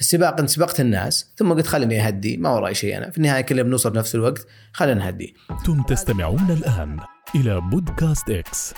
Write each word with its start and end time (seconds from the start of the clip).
في 0.00 0.04
السباق 0.06 0.40
انت 0.40 0.50
سبقت 0.50 0.80
الناس 0.80 1.30
ثم 1.36 1.52
قلت 1.52 1.66
خليني 1.66 2.06
أهدي 2.06 2.36
ما 2.36 2.50
وراي 2.50 2.74
شيء 2.74 2.96
أنا. 2.96 3.10
في 3.10 3.18
النهاية 3.18 3.40
كلنا 3.40 3.62
بنوصل 3.62 3.90
بنفس 3.90 4.14
الوقت 4.14 4.46
خلينا 4.72 5.04
نهدي. 5.04 5.34
أنتم 5.50 5.82
تستمعون 5.82 6.50
الآن 6.50 7.00
إلى 7.34 7.60
بودكاست 7.60 8.30
X 8.30 8.74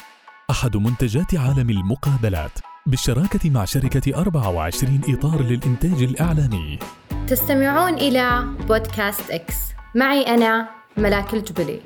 أحد 0.50 0.76
منتجات 0.76 1.34
عالم 1.34 1.70
المقابلات 1.70 2.58
بالشراكة 2.86 3.50
مع 3.50 3.64
شركة 3.64 4.18
24 4.20 5.00
إطار 5.08 5.42
للإنتاج 5.42 6.02
الإعلامي. 6.02 6.78
تستمعون 7.28 7.94
إلى 7.94 8.44
بودكاست 8.68 9.30
X. 9.30 9.56
معي 9.94 10.22
أنا 10.22 10.68
ملاك 10.96 11.34
الجبلي. 11.34 11.80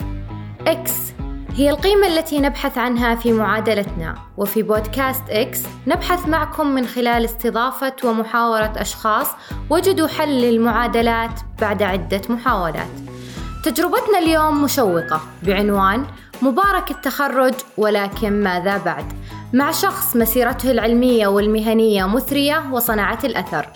X 0.67 1.13
هي 1.57 1.71
القيمة 1.71 2.07
التي 2.07 2.39
نبحث 2.39 2.79
عنها 2.79 3.15
في 3.15 3.33
معادلتنا 3.33 4.15
وفي 4.37 4.63
بودكاست 4.63 5.23
X 5.31 5.63
نبحث 5.87 6.29
معكم 6.29 6.67
من 6.67 6.87
خلال 6.87 7.25
استضافة 7.25 7.93
ومحاورة 8.05 8.73
أشخاص 8.77 9.27
وجدوا 9.71 10.09
حل 10.09 10.29
للمعادلات 10.29 11.41
بعد 11.61 11.83
عدة 11.83 12.21
محاولات. 12.29 12.91
تجربتنا 13.65 14.19
اليوم 14.19 14.63
مشوقة 14.63 15.21
بعنوان 15.43 16.07
مبارك 16.43 16.91
التخرج 16.91 17.55
ولكن 17.77 18.43
ماذا 18.43 18.79
بعد؟ 18.79 19.13
مع 19.53 19.71
شخص 19.71 20.17
مسيرته 20.17 20.71
العلمية 20.71 21.27
والمهنية 21.27 22.07
مثرية 22.07 22.73
وصنعت 22.73 23.25
الأثر. 23.25 23.69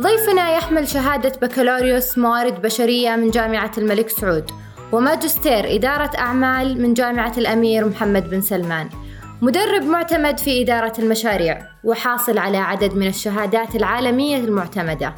ضيفنا 0.00 0.56
يحمل 0.56 0.88
شهادة 0.88 1.32
بكالوريوس 1.42 2.18
موارد 2.18 2.62
بشرية 2.62 3.16
من 3.16 3.30
جامعة 3.30 3.72
الملك 3.78 4.08
سعود. 4.08 4.50
وماجستير 4.92 5.74
إدارة 5.74 6.10
أعمال 6.18 6.82
من 6.82 6.94
جامعة 6.94 7.32
الأمير 7.38 7.88
محمد 7.88 8.30
بن 8.30 8.40
سلمان. 8.40 8.88
مدرب 9.42 9.82
معتمد 9.82 10.38
في 10.38 10.62
إدارة 10.62 10.92
المشاريع 10.98 11.62
وحاصل 11.84 12.38
على 12.38 12.58
عدد 12.58 12.94
من 12.94 13.06
الشهادات 13.06 13.76
العالمية 13.76 14.36
المعتمدة. 14.36 15.14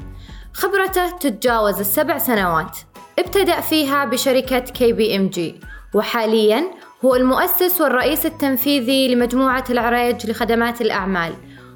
خبرته 0.52 1.10
تتجاوز 1.10 1.80
السبع 1.80 2.18
سنوات. 2.18 2.78
ابتدأ 3.18 3.60
فيها 3.60 4.04
بشركة 4.04 4.58
KPMG 4.58 5.54
وحاليا 5.94 6.64
هو 7.04 7.14
المؤسس 7.14 7.80
والرئيس 7.80 8.26
التنفيذي 8.26 9.14
لمجموعة 9.14 9.64
العريج 9.70 10.30
لخدمات 10.30 10.80
الأعمال 10.80 11.32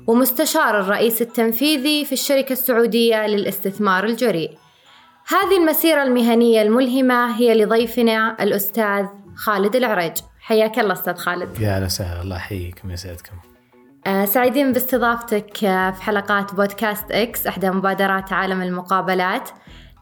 ومستشار 0.06 0.80
الرئيس 0.80 1.22
التنفيذي 1.22 2.04
في 2.04 2.12
الشركة 2.12 2.52
السعودية 2.52 3.26
للاستثمار 3.26 4.04
الجريء. 4.04 4.50
هذه 5.30 5.56
المسيرة 5.58 6.02
المهنية 6.02 6.62
الملهمة 6.62 7.36
هي 7.36 7.54
لضيفنا 7.54 8.42
الأستاذ 8.42 9.06
خالد 9.36 9.76
العريج 9.76 10.12
حياك 10.40 10.78
الله 10.78 10.92
أستاذ 10.92 11.14
خالد. 11.14 11.60
يا 11.60 11.76
أهلا 11.76 11.84
وسهلا 11.84 12.22
الله 12.22 12.36
يحييكم 12.36 12.88
ويسعدكم. 12.88 13.36
آه، 14.06 14.24
سعيدين 14.24 14.72
باستضافتك 14.72 15.64
آه، 15.64 15.90
في 15.90 16.02
حلقات 16.02 16.54
بودكاست 16.54 17.12
X 17.12 17.46
إحدى 17.46 17.70
مبادرات 17.70 18.32
عالم 18.32 18.62
المقابلات. 18.62 19.50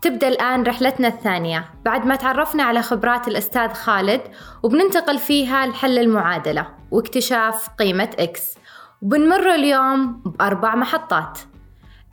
تبدأ 0.02 0.28
الآن 0.28 0.62
رحلتنا 0.62 1.08
الثانية. 1.08 1.64
بعد 1.84 2.06
ما 2.06 2.16
تعرفنا 2.16 2.62
على 2.62 2.82
خبرات 2.82 3.28
الأستاذ 3.28 3.72
خالد 3.72 4.20
وبننتقل 4.62 5.18
فيها 5.18 5.66
لحل 5.66 5.98
المعادلة 5.98 6.66
واكتشاف 6.90 7.68
قيمة 7.68 8.10
X 8.18 8.54
وبنمر 9.02 9.54
اليوم 9.54 10.22
بأربع 10.22 10.74
محطات. 10.74 11.38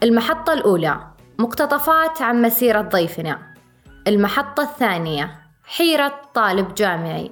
المحطة 0.03 0.53
الأولى 0.53 1.12
مقتطفات 1.39 2.21
عن 2.21 2.41
مسيرة 2.41 2.81
ضيفنا. 2.81 3.39
المحطة 4.07 4.63
الثانية 4.63 5.31
حيرة 5.65 6.21
طالب 6.33 6.73
جامعي. 6.75 7.31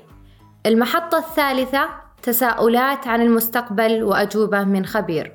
المحطة 0.65 1.17
الثالثة 1.17 1.89
تساؤلات 2.23 3.07
عن 3.07 3.21
المستقبل 3.21 4.03
وأجوبة 4.03 4.63
من 4.63 4.85
خبير. 4.85 5.33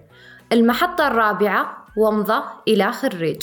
المحطة 0.52 1.06
الرابعة 1.06 1.84
ومضة 1.96 2.42
إلى 2.68 2.92
خريج. 2.92 3.42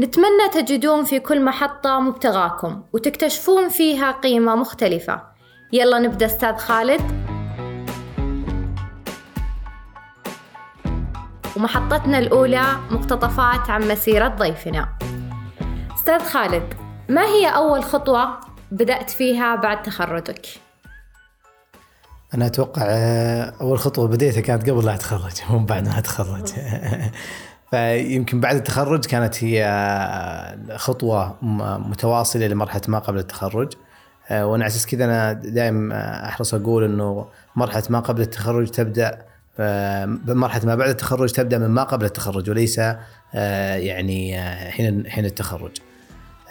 نتمنى 0.00 0.48
تجدون 0.52 1.04
في 1.04 1.20
كل 1.20 1.44
محطة 1.44 2.00
مبتغاكم 2.00 2.82
وتكتشفون 2.92 3.68
فيها 3.68 4.10
قيمة 4.10 4.54
مختلفة. 4.54 5.22
يلا 5.72 5.98
نبدأ 5.98 6.26
أستاذ 6.26 6.56
خالد. 6.56 7.35
ومحطتنا 11.56 12.18
الأولى 12.18 12.62
مقتطفات 12.90 13.70
عن 13.70 13.88
مسيرة 13.88 14.28
ضيفنا. 14.28 14.88
أستاذ 15.94 16.20
خالد 16.20 16.74
ما 17.08 17.22
هي 17.22 17.46
أول 17.56 17.84
خطوة 17.84 18.28
بدأت 18.72 19.10
فيها 19.10 19.56
بعد 19.56 19.82
تخرجك؟ 19.82 20.46
أنا 22.34 22.46
أتوقع 22.46 22.82
آه، 22.86 23.52
أول 23.60 23.78
خطوة 23.78 24.08
بديتها 24.08 24.40
كانت 24.40 24.70
قبل 24.70 24.84
لا 24.86 24.94
أتخرج 24.94 25.32
مو 25.50 25.58
بعد 25.58 25.88
ما 25.88 25.98
أتخرج. 25.98 26.48
فيمكن 27.70 28.40
بعد 28.40 28.56
التخرج 28.56 29.04
كانت 29.04 29.44
هي 29.44 29.64
آه، 29.64 30.76
خطوة 30.76 31.36
م- 31.42 31.90
متواصلة 31.90 32.46
لمرحلة 32.46 32.82
ما 32.88 32.98
قبل 32.98 33.18
التخرج. 33.18 33.72
آه، 34.28 34.46
وأنا 34.46 34.64
على 34.64 34.70
أساس 34.70 34.86
كذا 34.86 35.04
أنا 35.04 35.32
دائما 35.32 36.28
أحرص 36.28 36.54
أقول 36.54 36.84
إنه 36.84 37.26
مرحلة 37.56 37.82
ما 37.90 38.00
قبل 38.00 38.20
التخرج 38.22 38.70
تبدأ 38.70 39.18
آه، 39.58 40.18
مرحله 40.26 40.66
ما 40.66 40.74
بعد 40.74 40.88
التخرج 40.88 41.32
تبدأ 41.32 41.58
من 41.58 41.66
ما 41.66 41.82
قبل 41.82 42.04
التخرج 42.04 42.50
وليس 42.50 42.80
آه، 43.34 43.74
يعني 43.74 44.40
آه، 44.40 44.70
حين 44.70 45.10
حين 45.10 45.24
التخرج. 45.24 45.76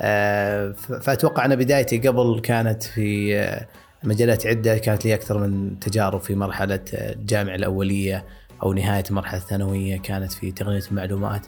آه، 0.02 0.72
فأتوقع 1.02 1.46
أنا 1.46 1.56
بدايتي 1.56 1.98
قبل 1.98 2.40
كانت 2.44 2.84
في 2.84 3.60
مجالات 4.04 4.48
عدة 4.48 4.78
كانت 4.78 5.06
لي 5.06 5.14
أكثر 5.14 5.38
من 5.38 5.80
تجارب 5.80 6.22
في 6.22 6.36
مرحلة 6.36 6.80
الجامعة 6.94 7.56
الأولية 7.56 8.26
أو 8.64 8.74
نهاية 8.74 9.04
المرحله 9.10 9.40
الثانوية 9.40 9.98
كانت 9.98 10.32
في 10.32 10.52
تقنية 10.52 10.84
المعلومات. 10.92 11.48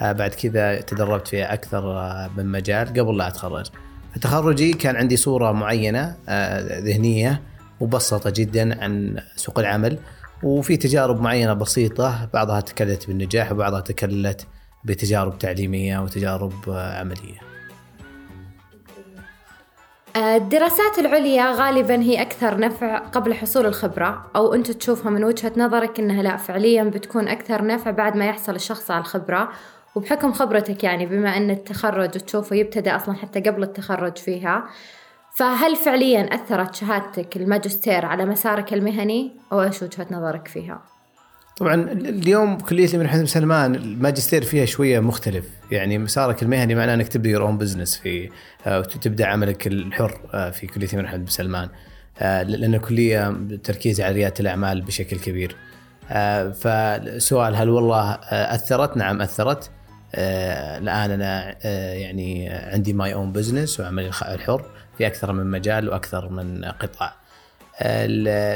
بعد 0.00 0.34
كذا 0.34 0.80
تدربت 0.80 1.28
في 1.28 1.42
أكثر 1.42 1.82
من 2.36 2.46
مجال 2.46 2.88
قبل 2.88 3.16
لا 3.16 3.28
أتخرج. 3.28 3.66
فتخرجي 4.14 4.72
كان 4.72 4.96
عندي 4.96 5.16
صورة 5.16 5.52
معينة 5.52 6.16
ذهنية 6.78 7.42
مبسطة 7.80 8.30
جدا 8.30 8.84
عن 8.84 9.22
سوق 9.36 9.58
العمل 9.58 9.98
وفي 10.42 10.76
تجارب 10.76 11.20
معينة 11.20 11.52
بسيطة 11.52 12.28
بعضها 12.34 12.60
تكللت 12.60 13.06
بالنجاح 13.06 13.52
وبعضها 13.52 13.80
تكللت 13.80 14.46
بتجارب 14.84 15.38
تعليمية 15.38 15.98
وتجارب 15.98 16.52
آه، 16.68 17.00
عملية. 17.00 17.46
آه، 20.16 20.36
الدراسات 20.36 20.98
العليا 20.98 21.52
غالبا 21.52 22.00
هي 22.00 22.22
أكثر 22.22 22.58
نفع 22.58 22.98
قبل 22.98 23.34
حصول 23.34 23.66
الخبرة 23.66 24.26
أو 24.36 24.54
أنت 24.54 24.70
تشوفها 24.70 25.10
من 25.10 25.24
وجهة 25.24 25.52
نظرك 25.56 26.00
أنها 26.00 26.22
لا 26.22 26.36
فعليا 26.36 26.84
بتكون 26.84 27.28
أكثر 27.28 27.66
نفع 27.66 27.90
بعد 27.90 28.16
ما 28.16 28.26
يحصل 28.26 28.54
الشخص 28.54 28.90
على 28.90 29.00
الخبرة 29.00 29.48
وبحكم 29.94 30.32
خبرتك 30.32 30.84
يعني 30.84 31.06
بما 31.06 31.36
أن 31.36 31.50
التخرج 31.50 32.10
تشوفه 32.10 32.56
يبتدأ 32.56 32.96
أصلا 32.96 33.14
حتى 33.14 33.40
قبل 33.40 33.62
التخرج 33.62 34.16
فيها 34.18 34.64
فهل 35.36 35.76
فعليا 35.76 36.34
أثرت 36.34 36.74
شهادتك 36.74 37.36
الماجستير 37.36 38.06
على 38.06 38.24
مسارك 38.24 38.72
المهني؟ 38.72 39.32
أو 39.52 39.62
إيش 39.62 39.82
وجهة 39.82 40.06
نظرك 40.10 40.48
فيها؟ 40.48 40.82
طبعا 41.56 41.74
اليوم 41.92 42.58
كلية 42.58 42.88
الامير 42.88 43.12
بن 43.12 43.26
سلمان 43.26 43.74
الماجستير 43.74 44.44
فيها 44.44 44.64
شوية 44.64 45.00
مختلف. 45.00 45.44
يعني 45.70 45.98
مسارك 45.98 46.42
المهني 46.42 46.74
معناه 46.74 46.94
إنك 46.94 47.08
تبدأ 47.08 47.30
your 47.30 47.42
own 47.42 47.58
business 47.58 47.96
في 47.96 48.30
آه، 48.66 48.78
وتبدأ 48.78 49.26
عملك 49.26 49.66
الحر 49.66 50.20
آه، 50.34 50.50
في 50.50 50.66
كلية 50.66 50.88
الامير 50.92 51.16
بن 51.16 51.26
سلمان. 51.26 51.68
آه، 52.18 52.42
لأن 52.42 52.74
الكلية 52.74 53.36
تركيز 53.64 54.00
على 54.00 54.14
ريادة 54.14 54.34
الأعمال 54.40 54.80
بشكل 54.80 55.18
كبير. 55.18 55.56
فالسؤال 56.52 57.56
هل 57.56 57.68
والله 57.68 58.12
أثرت؟ 58.32 58.96
نعم 58.96 59.22
أثرت. 59.22 59.70
الآن 60.14 61.10
أنا 61.10 61.56
آه، 61.64 61.92
يعني 61.92 62.48
عندي 62.48 62.92
my 62.92 63.14
own 63.14 63.32
business 63.32 63.80
وعملي 63.80 64.08
الحر. 64.08 64.64
في 64.98 65.06
أكثر 65.06 65.32
من 65.32 65.46
مجال 65.50 65.88
وأكثر 65.88 66.28
من 66.28 66.64
قطاع. 66.64 67.14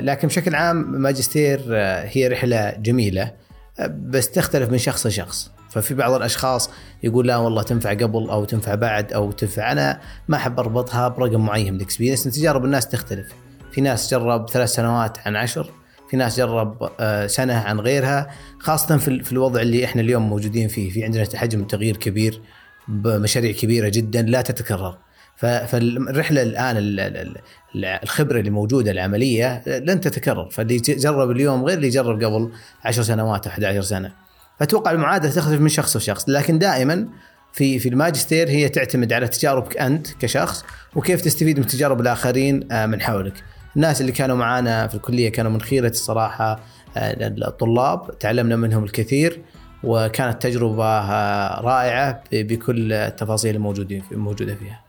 لكن 0.00 0.28
بشكل 0.28 0.54
عام 0.54 0.76
ماجستير 1.02 1.60
آه، 1.72 2.08
هي 2.12 2.28
رحلة 2.28 2.70
جميلة 2.78 3.32
آه، 3.80 3.86
بس 3.86 4.30
تختلف 4.30 4.70
من 4.70 4.78
شخص 4.78 5.06
لشخص. 5.06 5.50
ففي 5.70 5.94
بعض 5.94 6.12
الأشخاص 6.12 6.70
يقول 7.02 7.26
لا 7.28 7.36
والله 7.36 7.62
تنفع 7.62 7.90
قبل 7.90 8.30
أو 8.30 8.44
تنفع 8.44 8.74
بعد 8.74 9.12
أو 9.12 9.32
تنفع 9.32 9.72
أنا 9.72 10.00
ما 10.28 10.36
أحب 10.36 10.60
أربطها 10.60 11.08
برقم 11.08 11.40
معين 11.46 11.72
من 11.72 11.76
الاكسبيرينس 11.80 12.24
تجارب 12.24 12.64
الناس 12.64 12.88
تختلف. 12.88 13.28
في 13.72 13.80
ناس 13.80 14.10
جرب 14.10 14.48
ثلاث 14.50 14.68
سنوات 14.68 15.18
عن 15.26 15.36
عشر 15.36 15.70
في 16.10 16.16
ناس 16.16 16.36
جرب 16.36 16.90
آه، 17.00 17.26
سنة 17.26 17.54
عن 17.54 17.80
غيرها. 17.80 18.30
خاصة 18.58 18.96
في 18.96 19.08
ال- 19.08 19.24
في 19.24 19.32
الوضع 19.32 19.60
اللي 19.60 19.84
إحنا 19.84 20.02
اليوم 20.02 20.28
موجودين 20.28 20.68
فيه. 20.68 20.90
في 20.90 21.04
عندنا 21.04 21.26
حجم 21.34 21.64
تغيير 21.64 21.96
كبير 21.96 22.40
بمشاريع 22.88 23.52
كبيرة 23.52 23.88
جدا 23.88 24.22
لا 24.22 24.40
تتكرر. 24.42 24.98
فالرحلة 25.40 26.42
الآن 26.42 26.76
ال- 26.76 27.00
ال- 27.00 27.36
ال- 27.74 27.84
الخبرة 27.84 28.38
اللي 28.40 28.50
موجودة 28.50 28.90
العملية 28.90 29.62
لن 29.66 30.00
تتكرر. 30.00 30.48
فاللي 30.50 30.76
جرب 30.76 31.30
اليوم 31.30 31.64
غير 31.64 31.76
اللي 31.78 31.88
جرب 31.88 32.24
قبل 32.24 32.50
10 32.84 33.02
سنوات 33.02 33.46
أو 33.46 33.52
11 33.52 33.82
سنة. 33.82 34.12
فأتوقع 34.58 34.90
المعادلة 34.90 35.32
تختلف 35.32 35.60
من 35.60 35.68
شخص 35.68 35.96
لشخص. 35.96 36.28
لكن 36.28 36.58
دائما 36.58 37.08
في 37.52 37.78
في 37.78 37.88
الماجستير 37.88 38.48
هي 38.48 38.68
تعتمد 38.68 39.12
على 39.12 39.28
تجاربك 39.28 39.76
أنت 39.76 40.06
كشخص 40.20 40.64
وكيف 40.96 41.20
تستفيد 41.20 41.58
من 41.58 41.66
تجارب 41.66 42.00
الآخرين 42.00 42.72
آه، 42.72 42.86
من 42.86 43.00
حولك. 43.00 43.34
الناس 43.76 44.00
اللي 44.00 44.12
كانوا 44.12 44.36
معانا 44.36 44.86
في 44.86 44.94
الكلية 44.94 45.28
كانوا 45.32 45.50
من 45.50 45.60
خيرة 45.60 45.88
الصراحة 45.88 46.60
آه، 46.96 47.16
الطلاب. 47.48 48.18
تعلمنا 48.18 48.56
منهم 48.56 48.84
الكثير 48.84 49.40
وكانت 49.84 50.42
تجربة 50.42 50.84
آه، 50.84 51.60
رائعة 51.60 52.22
بكل 52.32 52.92
التفاصيل 52.92 53.54
الموجودين 53.54 54.02
الموجوده 54.12 54.54
فيها. 54.54 54.80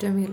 جميل. 0.00 0.32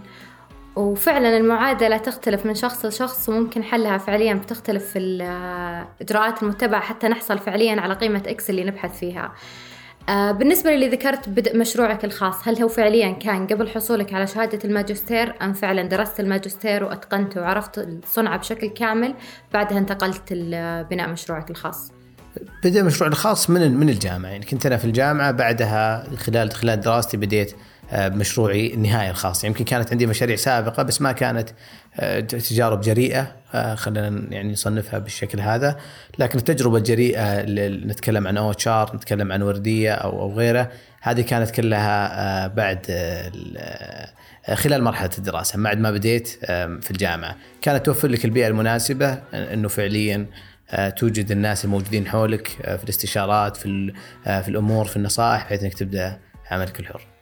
وفعلا 0.76 1.38
المعادلة 1.38 1.98
تختلف 1.98 2.46
من 2.46 2.56
شخص 2.56 2.86
لشخص 2.86 3.30
وممكن 3.30 3.64
حلها 3.64 3.98
فعليا 3.98 4.34
بتختلف 4.34 4.86
في 4.86 5.00
الإجراءات 5.00 6.44
المتبعة 6.44 6.82
حتى 6.82 7.08
نحصل 7.08 7.40
فعليا 7.40 7.82
على 7.82 7.94
قيمة 7.94 8.24
X 8.28 8.50
اللي 8.50 8.64
نبحث 8.64 9.00
فيها 9.00 9.32
آه، 10.10 10.32
بالنسبة 10.32 10.72
للي 10.72 10.88
ذكرت 10.88 11.30
بدء 11.30 11.58
مشروعك 11.58 12.06
الخاص 12.06 12.48
هل 12.48 12.62
هو 12.62 12.68
فعليا 12.68 13.12
كان 13.12 13.48
قبل 13.48 13.70
حصولك 13.70 14.14
على 14.14 14.28
شهادة 14.28 14.60
الماجستير 14.66 15.34
أم 15.42 15.54
فعلا 15.54 15.84
درست 15.84 16.20
الماجستير 16.20 16.84
وأتقنته 16.84 17.42
وعرفت 17.42 17.78
الصنعة 17.78 18.38
بشكل 18.38 18.68
كامل 18.68 19.14
بعدها 19.54 19.78
انتقلت 19.78 20.34
لبناء 20.34 21.10
مشروعك 21.10 21.50
الخاص؟ 21.50 21.92
بدأ 22.64 22.84
مشروعي 22.84 23.12
الخاص 23.12 23.50
من 23.50 23.78
من 23.78 23.90
الجامعة 23.90 24.30
يعني 24.30 24.46
كنت 24.46 24.66
أنا 24.66 24.78
في 24.78 24.86
الجامعة 24.86 25.32
بعدها 25.32 26.10
خلال 26.16 26.52
خلال 26.52 26.80
دراستي 26.80 27.18
بديت 27.18 27.56
بمشروعي 27.94 28.74
النهائي 28.74 29.10
الخاص. 29.10 29.44
يمكن 29.44 29.66
كانت 29.66 29.92
عندي 29.92 30.06
مشاريع 30.06 30.36
سابقة 30.36 30.84
بس 30.84 31.02
ما 31.02 31.12
كانت 31.12 31.50
آه، 32.00 32.20
تجارب 32.20 32.82
جريئة 32.82 33.36
آه، 33.54 33.76
خلينا 33.76 34.24
يعني 34.30 34.52
نصنفها 34.52 35.00
بالشكل 35.00 35.40
هذا. 35.40 35.78
لكن 36.20 36.40
التجربة 36.40 36.78
الجريئة 36.78 37.42
اللي 37.42 37.70
نتكلم 37.70 38.28
عن 38.28 38.38
أو 38.38 38.54
ار 38.68 38.96
نتكلم 38.96 39.32
عن 39.32 39.42
وردية 39.42 39.92
أو 39.92 40.22
أو 40.22 40.34
غيره 40.34 40.72
هذه 41.02 41.22
كانت 41.22 41.52
كلها 41.52 42.48
بعد 42.48 42.86
خلال 44.54 44.84
مرحلة 44.84 45.10
الدراسة. 45.18 45.64
بعد 45.64 45.78
ما 45.78 45.92
بديت 45.92 46.28
في 46.82 46.92
الجامعة. 46.92 47.36
كانت 47.62 47.86
توفر 47.86 48.08
لك 48.08 48.26
البيئة 48.26 48.48
المناسبة 48.48 49.14
أنه 49.34 49.68
فعليا 49.68 50.26
توجد 50.98 51.32
الناس 51.32 51.66
الموجودين 51.66 52.08
حولك 52.08 52.48
في 52.48 52.84
الاستشارات 52.84 53.58
في 53.58 53.94
في 54.24 54.48
الأمور 54.48 54.86
في 54.86 54.98
النصائح 54.98 55.44
بحيث 55.44 55.64
إنك 55.64 55.74
تبدأ 55.74 56.20
عملك 56.52 56.80
الحر. 56.80 57.13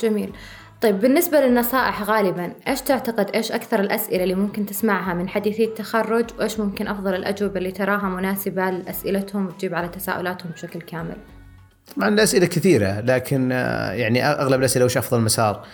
جميل. 0.00 0.32
طيب 0.80 1.00
بالنسبة 1.00 1.40
للنصائح 1.40 2.02
غالبا 2.02 2.52
إيش 2.68 2.80
تعتقد 2.80 3.30
إيش 3.34 3.52
أكثر 3.52 3.80
الأسئلة 3.80 4.22
اللي 4.22 4.34
ممكن 4.34 4.66
تسمعها 4.66 5.14
من 5.14 5.28
حديثي 5.28 5.64
التخرج؟ 5.64 6.24
وإيش 6.38 6.60
ممكن 6.60 6.88
أفضل 6.88 7.14
الأجوبة 7.14 7.58
اللي 7.58 7.70
تراها 7.70 8.08
مناسبة 8.08 8.70
لأسئلتهم 8.70 9.46
وتجيب 9.46 9.74
على 9.74 9.88
تساؤلاتهم 9.88 10.50
بشكل 10.52 10.80
كامل؟ 10.80 11.16
طبعا 11.96 12.08
الأسئلة 12.08 12.46
كثيرة 12.46 13.00
لكن 13.00 13.52
آه، 13.52 13.92
يعني 13.92 14.24
أغلب 14.26 14.60
الأسئلة 14.60 14.84
وش 14.84 14.96
أفضل 14.96 15.20
مسار 15.20 15.66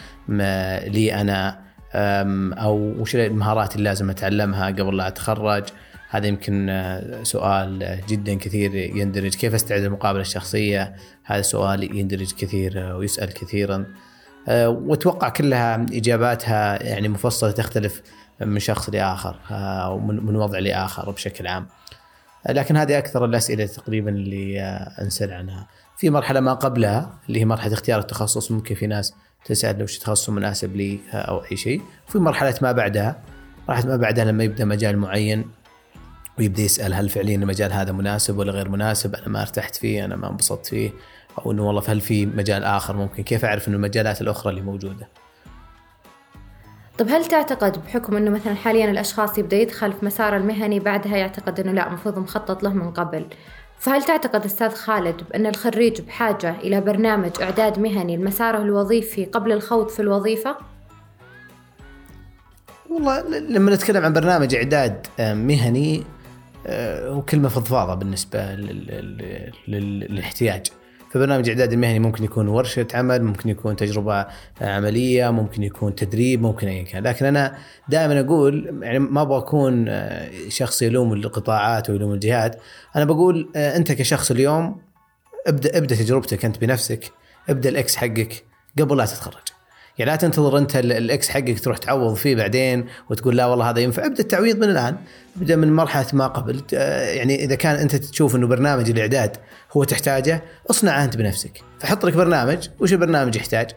لي 0.89 1.15
أنا 1.15 1.67
أو 2.59 2.77
وش 2.99 3.17
المهارات 3.17 3.77
اللي 3.77 3.85
لازم 3.85 4.11
أتعلمها 4.11 4.67
قبل 4.67 4.97
لا 4.97 5.09
أتخرج؟ 5.09 5.65
هذا 6.11 6.27
يمكن 6.27 6.69
آه، 6.71 7.23
سؤال 7.23 7.99
جدا 8.09 8.35
كثير 8.35 8.75
يندرج. 8.75 9.35
كيف 9.35 9.55
أستعد 9.55 9.83
المقابله 9.83 10.21
الشخصية؟ 10.21 10.95
هذا 11.25 11.43
سؤال 11.43 11.97
يندرج 11.97 12.33
كثير 12.33 12.97
ويسأل 12.97 13.35
كثيرا. 13.35 13.87
واتوقع 14.49 15.29
كلها 15.29 15.87
إجاباتها 15.93 16.83
يعني 16.83 17.09
مفصلة 17.09 17.51
تختلف 17.51 18.03
من 18.41 18.59
شخص 18.59 18.91
لآخر 18.91 19.37
آه، 19.51 19.87
أو 19.87 19.99
من 19.99 20.37
وضع 20.37 20.59
لآخر 20.59 21.11
بشكل 21.11 21.47
عام. 21.47 21.67
لكن 22.49 22.77
هذه 22.77 22.99
أكثر 22.99 23.25
الأسئلة 23.25 23.67
تقريبا 23.67 24.11
اللي 24.11 24.61
آه، 24.61 25.03
انسال 25.03 25.33
عنها. 25.33 25.67
في 25.97 26.11
مرحلة 26.11 26.41
ما 26.41 26.55
قبلها 26.55 27.19
اللي 27.29 27.41
هي 27.41 27.45
مرحلة 27.45 27.73
اختيار 27.73 28.01
التخصص 28.01 28.51
ممكن 28.51 28.75
في 28.75 28.87
ناس 28.87 29.15
تسأل 29.45 29.83
وش 29.83 29.97
التخصص 29.97 30.29
المناسب 30.29 30.77
لي 30.77 30.99
أو 31.13 31.45
أي 31.45 31.57
شيء. 31.57 31.83
وفي 32.09 32.19
مرحلة 32.19 32.55
ما 32.63 32.73
بعدها 32.73 33.23
مرحلة 33.69 33.87
ما 33.87 33.97
بعدها 33.97 34.25
لما 34.25 34.45
يبدأ 34.45 34.65
مجال 34.65 34.99
معين 34.99 35.45
ويبدأ 36.39 36.63
يسأل 36.63 36.95
هل 36.95 37.09
فعليا 37.09 37.37
المجال 37.37 37.73
هذا 37.73 37.93
مناسب 37.93 38.39
ولا 38.39 38.53
غير 38.53 38.69
مناسب؟ 38.69 39.15
أنا 39.15 39.29
ما 39.29 39.43
ارتحت 39.43 39.77
فيه، 39.77 40.05
أنا 40.05 40.17
ما 40.17 40.31
انبسطت 40.31 40.67
فيه، 40.67 40.91
أو 41.39 41.53
إنه 41.53 41.67
والله 41.67 41.83
هل 41.87 42.01
في 42.01 42.27
مجال 42.27 42.65
آخر 42.65 42.97
ممكن؟ 42.97 43.23
كيف 43.23 43.45
أعرف 43.45 43.69
إنه 43.69 43.77
المجالات 43.77 44.23
الأخرى 44.23 44.51
اللي 44.51 44.63
موجودة؟ 44.63 45.09
طب 46.99 47.09
هل 47.09 47.25
تعتقد 47.25 47.85
بحكم 47.85 48.17
إنه 48.17 48.31
مثلا 48.31 48.55
حاليا 48.55 48.91
الأشخاص 48.91 49.39
يبدأ 49.39 49.57
يدخل 49.57 49.93
في 49.93 50.07
مسار 50.07 50.37
المهني 50.37 50.81
بعدها 50.81 51.17
يعتقد 51.17 51.61
إنه 51.61 51.73
لا 51.73 51.87
المفروض 51.87 52.19
مخطط 52.19 52.63
له 52.63 52.73
من 52.73 52.91
قبل. 52.91 53.27
فهل 53.79 54.03
تعتقد 54.03 54.45
أستاذ 54.45 54.75
خالد 54.75 55.23
بأن 55.31 55.47
الخريج 55.47 56.01
بحاجة 56.01 56.55
إلى 56.61 56.81
برنامج 56.81 57.31
إعداد 57.43 57.79
مهني 57.79 58.17
لمساره 58.17 58.63
الوظيفي 58.63 59.25
قبل 59.25 59.53
الخوض 59.53 59.89
في 59.89 60.01
الوظيفة؟ 60.01 60.57
والله 62.91 63.39
لما 63.39 63.75
نتكلم 63.75 64.05
عن 64.05 64.13
برنامج 64.13 64.55
إعداد 64.55 65.07
آه، 65.21 65.35
مهني 65.35 66.05
آه، 66.67 67.11
هو 67.11 67.23
كلمة 67.23 67.49
فضفاضة 67.49 67.95
بالنسبة 67.95 68.55
للاحتياج. 69.69 70.67
فبرنامج 71.17 71.49
إعداد 71.49 71.73
المهني 71.73 71.99
ممكن 71.99 72.25
يكون 72.25 72.49
ورشة 72.49 72.87
عمل 72.95 73.25
ممكن 73.25 73.49
يكون 73.49 73.77
تجربة 73.77 74.27
عملية 74.61 75.31
ممكن 75.31 75.63
يكون 75.63 75.95
تدريب 75.95 76.43
ممكن 76.43 76.69
اي 76.69 76.83
كان. 76.85 77.03
لكن 77.03 77.27
أنا 77.27 77.59
دائما 77.89 78.21
أقول 78.21 78.81
يعني 78.83 78.99
ما 78.99 79.23
أبغى 79.23 79.39
أكون 79.39 79.89
آه، 79.89 80.31
شخص 80.49 80.83
يلوم 80.83 81.13
القطاعات 81.13 81.91
ويلوم 81.91 82.13
الجهات. 82.13 82.61
أنا 82.97 83.05
بقول 83.05 83.51
آه، 83.57 83.77
أنت 83.77 83.93
كشخص 83.93 84.31
اليوم 84.31 84.81
ابدأ 85.47 85.79
ابدأ 85.79 85.97
تجربتك 85.97 86.45
أنت 86.45 86.59
بنفسك 86.59 87.13
ابدأ 87.49 87.69
الإكس 87.69 87.97
حقك 87.97 88.45
قبل 88.79 88.97
لا 88.97 89.05
تتخرج. 89.05 89.56
يعني 89.99 90.11
لا 90.11 90.17
تنتظر 90.17 90.59
انت 90.59 90.77
ال 90.77 91.03
X 91.03 91.29
حقك 91.29 91.61
تروح 91.61 91.79
تعوض 91.79 92.15
فيه 92.15 92.37
بعدين 92.37 92.87
وتقول 93.11 93.37
لا 93.37 93.47
والله 93.47 93.71
هذا 93.71 93.81
ينفع. 93.81 94.07
ابدأ 94.07 94.21
التعويض 94.21 94.57
من 94.57 94.71
الآن. 94.71 94.97
ابدأ 95.37 95.57
من 95.57 95.73
مرحلة 95.73 96.07
ما 96.13 96.27
قبل. 96.27 96.63
آه، 96.75 97.11
يعني 97.11 97.45
إذا 97.45 97.55
كان 97.55 97.77
أنت 97.77 97.97
تشوف 97.97 98.37
إنه 98.37 98.47
برنامج 98.47 98.91
الإعداد 98.91 99.37
هو 99.73 99.85
تحتاجه 99.85 100.43
اصنعه 100.71 101.05
أنت 101.05 101.17
بنفسك. 101.17 101.63
فحط 101.79 102.07
لك 102.07 102.15
برنامج. 102.15 102.69
وش 102.81 102.93
البرنامج 102.93 103.37
يحتاج؟ 103.37 103.71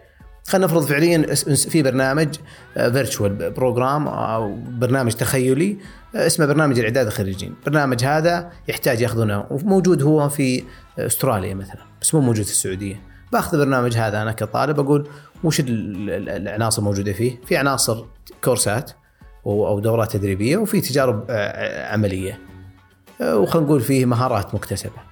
خلينا 0.48 0.68
نفرض 0.68 0.86
فعليا 0.86 1.36
في 1.56 1.84
برنامج 1.84 2.36
virtual 2.74 3.44
آه، 3.44 3.50
program 3.50 4.08
أو 4.08 4.56
برنامج 4.56 5.12
تخيلي 5.12 5.78
آه، 6.16 6.28
اسمه 6.28 6.46
برنامج 6.46 6.80
الإعداد 6.80 7.08
الخريجين، 7.08 7.54
البرنامج 7.60 8.04
هذا 8.04 8.52
يحتاج 8.68 9.02
ياخذونه. 9.02 9.46
وموجود 9.50 10.04
هو 10.04 10.30
في 10.30 10.64
أستراليا 11.00 11.54
مثلا 11.54 11.86
بس 12.02 12.16
مو 12.16 12.22
موجود 12.22 12.46
في 12.46 12.52
السعودية. 12.52 13.10
باخذ 13.32 13.60
البرنامج 13.60 13.98
هذا 13.98 14.22
أنا 14.22 14.32
كطالب 14.32 14.80
أقول 14.80 15.08
وش 15.44 15.62
العناصر 15.66 16.80
الموجوده 16.80 17.14
فيه؟ 17.14 17.42
في 17.46 17.58
عناصر 17.58 18.06
كورسات 18.44 18.92
أو 19.46 19.80
دورات 19.80 20.12
تدريبية 20.12 20.58
وفي 20.58 20.82
تجارب 20.82 21.26
آه، 21.30 21.94
عملية. 21.94 22.40
وخلينا 23.22 23.68
نقول 23.68 23.82
فيه 23.82 24.06
مهارات 24.06 24.56
مكتسبة. 24.56 25.10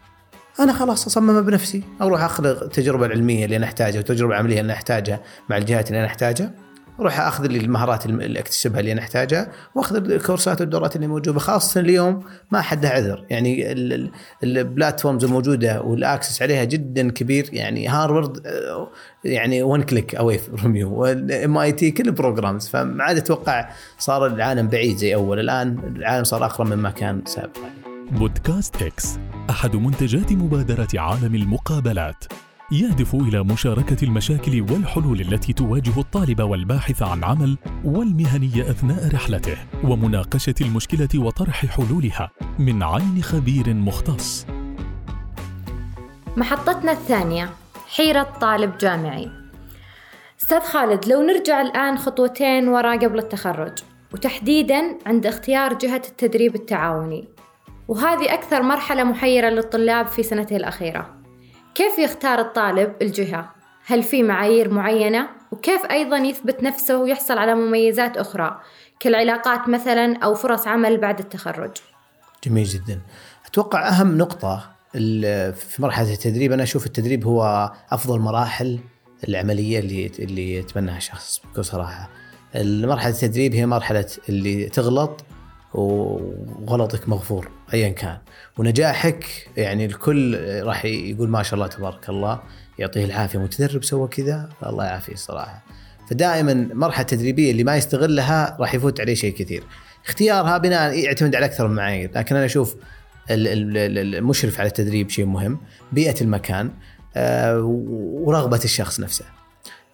أنا 0.60 0.74
خلاص 0.74 1.06
اصممها 1.06 1.42
بنفسي 1.42 1.84
أروح 2.02 2.24
أخذ 2.24 2.46
التجربه 2.46 3.06
العلميه 3.06 3.46
اللي 3.46 3.58
أنا 3.58 3.66
احتاجها 3.66 3.98
والتجربه 3.98 4.32
العملية 4.32 4.60
اللي 4.62 4.66
أنا 4.66 4.74
احتاجها 4.74 5.20
مع 5.50 5.58
الجهات 5.58 5.88
اللي 5.88 6.00
أنا 6.00 6.08
احتاجها 6.08 6.52
أروح 7.00 7.20
أخذ 7.20 7.48
لي 7.48 7.58
المهارات 7.58 8.06
اللي 8.06 8.40
أكتسبها 8.40 8.80
اللي 8.80 8.92
أنا 8.92 9.02
أحتاجها 9.02 9.52
وأخذ 9.76 9.96
الكورسات 9.96 10.62
والدورات 10.62 10.96
اللي 10.96 11.08
موجودة 11.08 11.40
خاصة 11.40 11.80
اليوم 11.82 12.24
ما 12.52 12.62
حد 12.62 12.86
عذر. 12.86 13.26
يعني 13.30 13.72
ال 14.44 14.52
platforms 14.52 15.24
الموجودة 15.24 15.82
وال 15.82 15.97
access 15.97 16.42
عليها 16.42 16.64
جدا 16.64 17.12
كبير. 17.12 17.50
يعني 17.54 17.88
هارفرد 17.88 18.48
آه، 18.48 18.90
يعني 19.24 19.64
one 19.64 19.84
click 19.84 20.16
away 20.16 20.38
from 20.38 20.76
you 20.76 20.94
وال 20.94 21.58
MIT 21.58 21.92
كل 21.92 22.12
programs 22.12 22.68
فما 22.68 23.04
عاد 23.04 23.18
أتوقع 23.18 23.70
صار 23.98 24.26
العالم 24.26 24.68
بعيد 24.68 24.98
زي 24.98 25.16
أول. 25.16 25.40
الآن 25.40 25.94
العالم 25.96 26.24
صار 26.24 26.46
أقرب 26.46 26.68
مما 26.68 26.90
كان 26.90 27.22
سابقا. 27.26 27.70
بودكاست 28.12 28.82
X 28.82 29.18
أحد 29.50 29.76
منتجات 29.76 30.32
مبادرة 30.32 30.88
عالم 30.96 31.36
المقابلات. 31.36 32.24
يهدف 32.72 33.16
إلى 33.16 33.44
مشاركة 33.44 33.98
المشاكل 34.04 34.62
والحلول 34.72 35.22
التي 35.22 35.54
تواجه 35.54 36.00
الطالب 36.00 36.42
والباحث 36.42 37.02
عن 37.02 37.24
عمل 37.24 37.58
والمهني 37.86 38.62
أثناء 38.62 39.14
رحلته 39.14 39.58
ومناقشة 39.84 40.56
المشكلة 40.62 41.10
وطرح 41.16 41.66
حلولها 41.66 42.32
من 42.60 42.84
عين 42.84 43.22
خبير 43.24 43.74
مختص. 43.74 44.46
محطتنا 46.38 46.92
الثانية 46.92 47.50
حيرة 47.96 48.28
طالب 48.42 48.78
جامعي. 48.78 49.32
أستاذ 50.42 50.60
خالد 50.60 51.06
لو 51.08 51.22
نرجع 51.22 51.62
الآن 51.62 51.98
خطوتين 51.98 52.68
وراء 52.68 53.06
قبل 53.06 53.20
التخرج 53.20 53.78
وتحديدا 54.14 54.98
عند 55.06 55.26
اختيار 55.26 55.74
جهة 55.74 56.02
التدريب 56.10 56.56
التعاوني 56.56 57.28
وهذه 57.88 58.34
أكثر 58.34 58.62
مرحلة 58.62 59.04
محيرة 59.04 59.50
للطلاب 59.50 60.08
في 60.08 60.24
سنته 60.24 60.56
الأخيرة. 60.56 61.17
كيف 61.78 62.00
يختار 62.00 62.40
الطالب 62.40 62.94
الجهة؟ 63.02 63.52
هل 63.86 64.04
في 64.04 64.24
معايير 64.24 64.70
معينة؟ 64.70 65.30
وكيف 65.52 65.86
أيضا 65.92 66.18
يثبت 66.18 66.64
نفسه 66.64 66.98
ويحصل 66.98 67.38
على 67.38 67.56
مميزات 67.56 68.18
أخرى؟ 68.18 68.62
كالعلاقات 69.00 69.70
مثلا 69.70 70.18
أو 70.24 70.36
فرص 70.36 70.68
عمل 70.68 70.98
بعد 70.98 71.20
التخرج؟ 71.20 71.72
جميل 72.44 72.64
جدا. 72.64 73.02
أتوقع 73.46 73.90
أهم 73.90 74.18
نقطة 74.18 74.70
في 75.54 75.76
مرحلة 75.80 76.14
التدريب 76.14 76.52
أنا 76.52 76.64
أشوف 76.64 76.86
التدريب 76.86 77.26
هو 77.26 77.72
أفضل 77.92 78.20
مراحل 78.20 78.80
العملية 79.28 79.80
اللي 79.80 80.12
اللي 80.20 80.54
يتمناها 80.54 80.98
الشخص 80.98 81.42
بكل 81.46 81.66
صراحة. 81.66 82.10
مرحلة 82.56 83.14
التدريب 83.14 83.56
هي 83.56 83.66
مرحلة 83.66 84.08
اللي 84.30 84.70
تغلط 84.70 85.26
وغلطك 85.74 87.10
مغفور 87.10 87.52
ايا 87.74 87.90
كان. 87.90 88.18
ونجاحك 88.58 89.26
يعني 89.58 89.86
الكل 89.86 90.40
راح 90.64 90.86
يقول 90.86 91.30
ما 91.30 91.44
شاء 91.44 91.54
الله 91.54 91.68
تبارك 91.68 92.10
الله 92.10 92.40
يعطيه 92.80 93.06
العافية 93.06 93.40
متدرب 93.40 93.84
سوى 93.84 94.08
كذا 94.08 94.50
الله 94.66 94.86
يعافيه 94.86 95.14
الصراحه 95.14 95.64
فدائما 96.10 96.52
المرحله 96.52 97.02
التدريبيه 97.02 97.52
اللي 97.52 97.64
ما 97.64 97.78
يستغلها 97.78 98.58
راح 98.60 98.74
يفوت 98.74 99.02
عليه 99.02 99.14
شيء 99.14 99.34
كثير. 99.34 99.64
اختيارها 100.06 100.58
بناء 100.58 100.94
يعتمد 100.94 101.36
على 101.36 101.46
أكثر 101.46 101.68
من 101.68 101.76
معايير 101.76 102.12
لكن 102.16 102.36
أنا 102.36 102.46
أشوف 102.46 102.76
المشرف 103.30 104.60
على 104.60 104.68
التدريب 104.68 105.10
شيء 105.10 105.26
مهم 105.26 105.60
بيئة 105.92 106.22
المكان 106.22 106.72
آه، 107.16 107.62
ورغبة 108.24 108.62
الشخص 108.64 109.00
نفسه. 109.00 109.26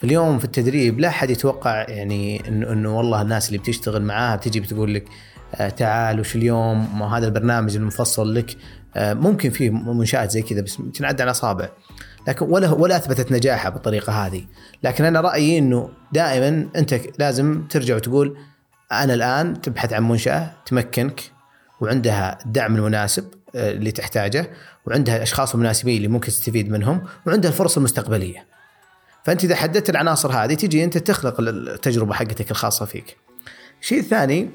اليوم 0.03 0.39
في 0.39 0.45
التدريب 0.45 0.99
لا 0.99 1.07
أحد 1.07 1.29
يتوقع 1.29 1.89
يعني 1.89 2.47
إنه 2.47 2.97
والله 2.97 3.21
الناس 3.21 3.47
اللي 3.47 3.57
بتشتغل 3.57 4.01
معاها 4.01 4.35
بتجي 4.35 4.59
بتقول 4.59 4.93
لك 4.93 5.05
تعال 5.77 6.19
وش 6.19 6.35
اليوم؟ 6.35 7.03
هذا 7.03 7.25
البرنامج 7.25 7.75
المفصل 7.75 8.35
لك. 8.35 8.57
آه، 8.95 9.13
ممكن 9.13 9.49
في 9.49 9.69
منشآت 9.69 10.31
زي 10.31 10.41
كذا 10.41 10.61
بس 10.61 10.77
تنعد 10.93 11.21
على 11.21 11.31
أصابع. 11.31 11.69
لكن 12.27 12.45
ولا 12.45 12.71
ولا 12.71 12.97
أثبتت 12.97 13.31
نجاحها 13.31 13.69
بالطريقة 13.69 14.25
هذه. 14.25 14.45
لكن 14.83 15.05
أنا 15.05 15.21
رأيي 15.21 15.57
إنه 15.57 15.89
دائما 16.11 16.67
أنت 16.75 16.99
لازم 17.19 17.67
ترجع 17.69 17.95
وتقول 17.95 18.37
أنا 18.91 19.13
الآن 19.13 19.61
تبحث 19.61 19.93
عن 19.93 20.09
منشأة 20.09 20.51
تمكنك 20.65 21.21
وعندها 21.81 22.37
الدعم 22.45 22.75
المناسب 22.75 23.25
آه، 23.55 23.71
اللي 23.71 23.91
تحتاجه 23.91 24.49
وعندها 24.85 25.17
الاشخاص 25.17 25.53
المناسبين 25.53 25.97
اللي 25.97 26.07
ممكن 26.07 26.27
تستفيد 26.27 26.71
منهم 26.71 27.03
وعندها 27.27 27.51
الفرص 27.51 27.77
المستقبلية. 27.77 28.45
فأنت 29.23 29.43
إذا 29.43 29.55
حددت 29.55 29.89
العناصر 29.89 30.31
هذه 30.31 30.53
تجي 30.53 30.83
أنت 30.83 30.97
تخلق 30.97 31.39
التجربة 31.39 32.13
حقتك 32.13 32.51
الخاصة 32.51 32.85
فيك. 32.85 33.17
الشيء 33.81 33.99
الثاني 33.99 34.49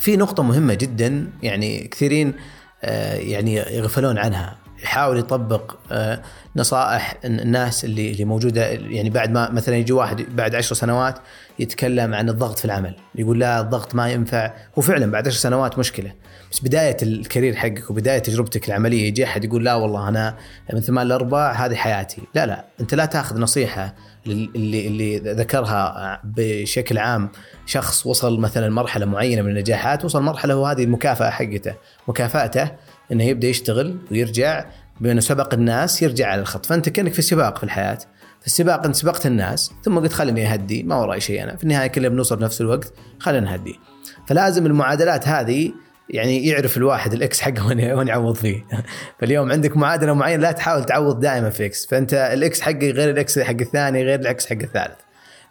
في 0.00 0.16
نقطة 0.16 0.42
مهمة 0.42 0.74
جدا 0.74 1.30
يعني 1.42 1.88
كثيرين 1.88 2.34
آه، 2.82 3.14
يعني 3.14 3.54
يغفلون 3.54 4.18
عنها. 4.18 4.56
يحاول 4.82 5.18
يطبق 5.18 5.74
آه، 5.92 6.22
نصائح 6.56 7.14
الناس 7.24 7.84
اللي 7.84 8.10
اللي 8.10 8.24
موجودة 8.24 8.66
يعني 8.66 9.10
بعد 9.10 9.30
ما 9.30 9.50
مثلا 9.50 9.76
يجي 9.76 9.92
واحد 9.92 10.22
بعد 10.36 10.54
عشر 10.54 10.74
سنوات 10.74 11.18
يتكلم 11.58 12.14
عن 12.14 12.28
الضغط 12.28 12.58
في 12.58 12.64
العمل 12.64 12.94
يقول 13.14 13.40
لا 13.40 13.60
الضغط 13.60 13.94
ما 13.94 14.10
ينفع. 14.10 14.52
هو 14.78 14.82
فعلا 14.82 15.10
بعد 15.10 15.28
عشر 15.28 15.38
سنوات 15.38 15.78
مشكلة 15.78 16.12
بس 16.52 16.60
بداية 16.60 16.96
الكارير 17.02 17.56
حقك 17.56 17.90
وبداية 17.90 18.18
تجربتك 18.18 18.68
العملية 18.68 19.06
يجي 19.08 19.24
أحد 19.24 19.44
يقول 19.44 19.64
لا 19.64 19.74
والله 19.74 20.08
أنا 20.08 20.36
من 20.72 20.80
ثمان 20.80 21.06
لاربع 21.06 21.52
هذه 21.52 21.74
حياتي. 21.74 22.22
لا 22.34 22.46
لا 22.46 22.64
أنت 22.80 22.94
لا 22.94 23.04
تأخذ 23.04 23.40
نصيحة 23.40 23.94
اللي 24.26 24.86
اللي 24.86 25.18
ذكرها 25.18 26.20
بشكل 26.24 26.98
عام 26.98 27.28
شخص 27.66 28.06
وصل 28.06 28.40
مثلا 28.40 28.68
مرحلة 28.68 29.06
معينة 29.06 29.42
من 29.42 29.50
النجاحات 29.50 30.04
وصل 30.04 30.22
مرحلة 30.22 30.56
وهذه 30.56 30.84
المكافأة 30.84 31.30
حقته 31.30 31.74
مكافأته 32.08 32.70
إنه 33.12 33.24
يبدأ 33.24 33.48
يشتغل 33.48 33.98
ويرجع 34.10 34.64
بأنه 35.00 35.20
سبق 35.20 35.54
الناس 35.54 36.02
يرجع 36.02 36.26
على 36.26 36.40
الخط. 36.40 36.66
فأنت 36.66 36.88
كأنك 36.88 37.12
في 37.12 37.22
سباق 37.22 37.58
في 37.58 37.64
الحياة. 37.64 37.98
في 38.40 38.46
السباق 38.46 38.84
أنت 38.84 38.96
سبقت 38.96 39.26
الناس 39.26 39.72
ثم 39.84 39.98
قلت 39.98 40.12
خليني 40.12 40.52
أهدي 40.52 40.82
ما 40.82 40.96
وراي 40.96 41.20
شيء 41.20 41.42
أنا. 41.42 41.56
في 41.56 41.62
النهاية 41.64 41.86
كلنا 41.86 42.08
بنوصل 42.08 42.40
نفس 42.40 42.60
الوقت 42.60 42.92
خلينا 43.18 43.50
نهدي. 43.50 43.78
فلازم 44.26 44.66
المعادلات 44.66 45.28
هذه 45.28 45.72
يعني 46.10 46.46
يعرف 46.46 46.76
الواحد 46.76 47.12
ال 47.12 47.26
X 47.26 47.40
حقه 47.40 47.66
وين 47.66 48.08
يعوض 48.08 48.34
فيه. 48.34 48.64
فاليوم 49.20 49.52
عندك 49.52 49.76
معادلة 49.76 50.12
معينة 50.12 50.42
لا 50.42 50.52
تحاول 50.52 50.84
تعوض 50.84 51.20
دائما 51.20 51.50
في 51.50 51.66
X. 51.66 51.86
فأنت 51.86 52.14
ال 52.14 52.37
X 52.37 52.60
حقي 52.60 52.90
غير 52.90 53.10
ال 53.10 53.24
X 53.24 53.38
حق 53.38 53.60
الثاني 53.60 54.04
غير 54.04 54.20
ال 54.20 54.33
X 54.33 54.46
حق 54.46 54.62
الثالث. 54.62 54.98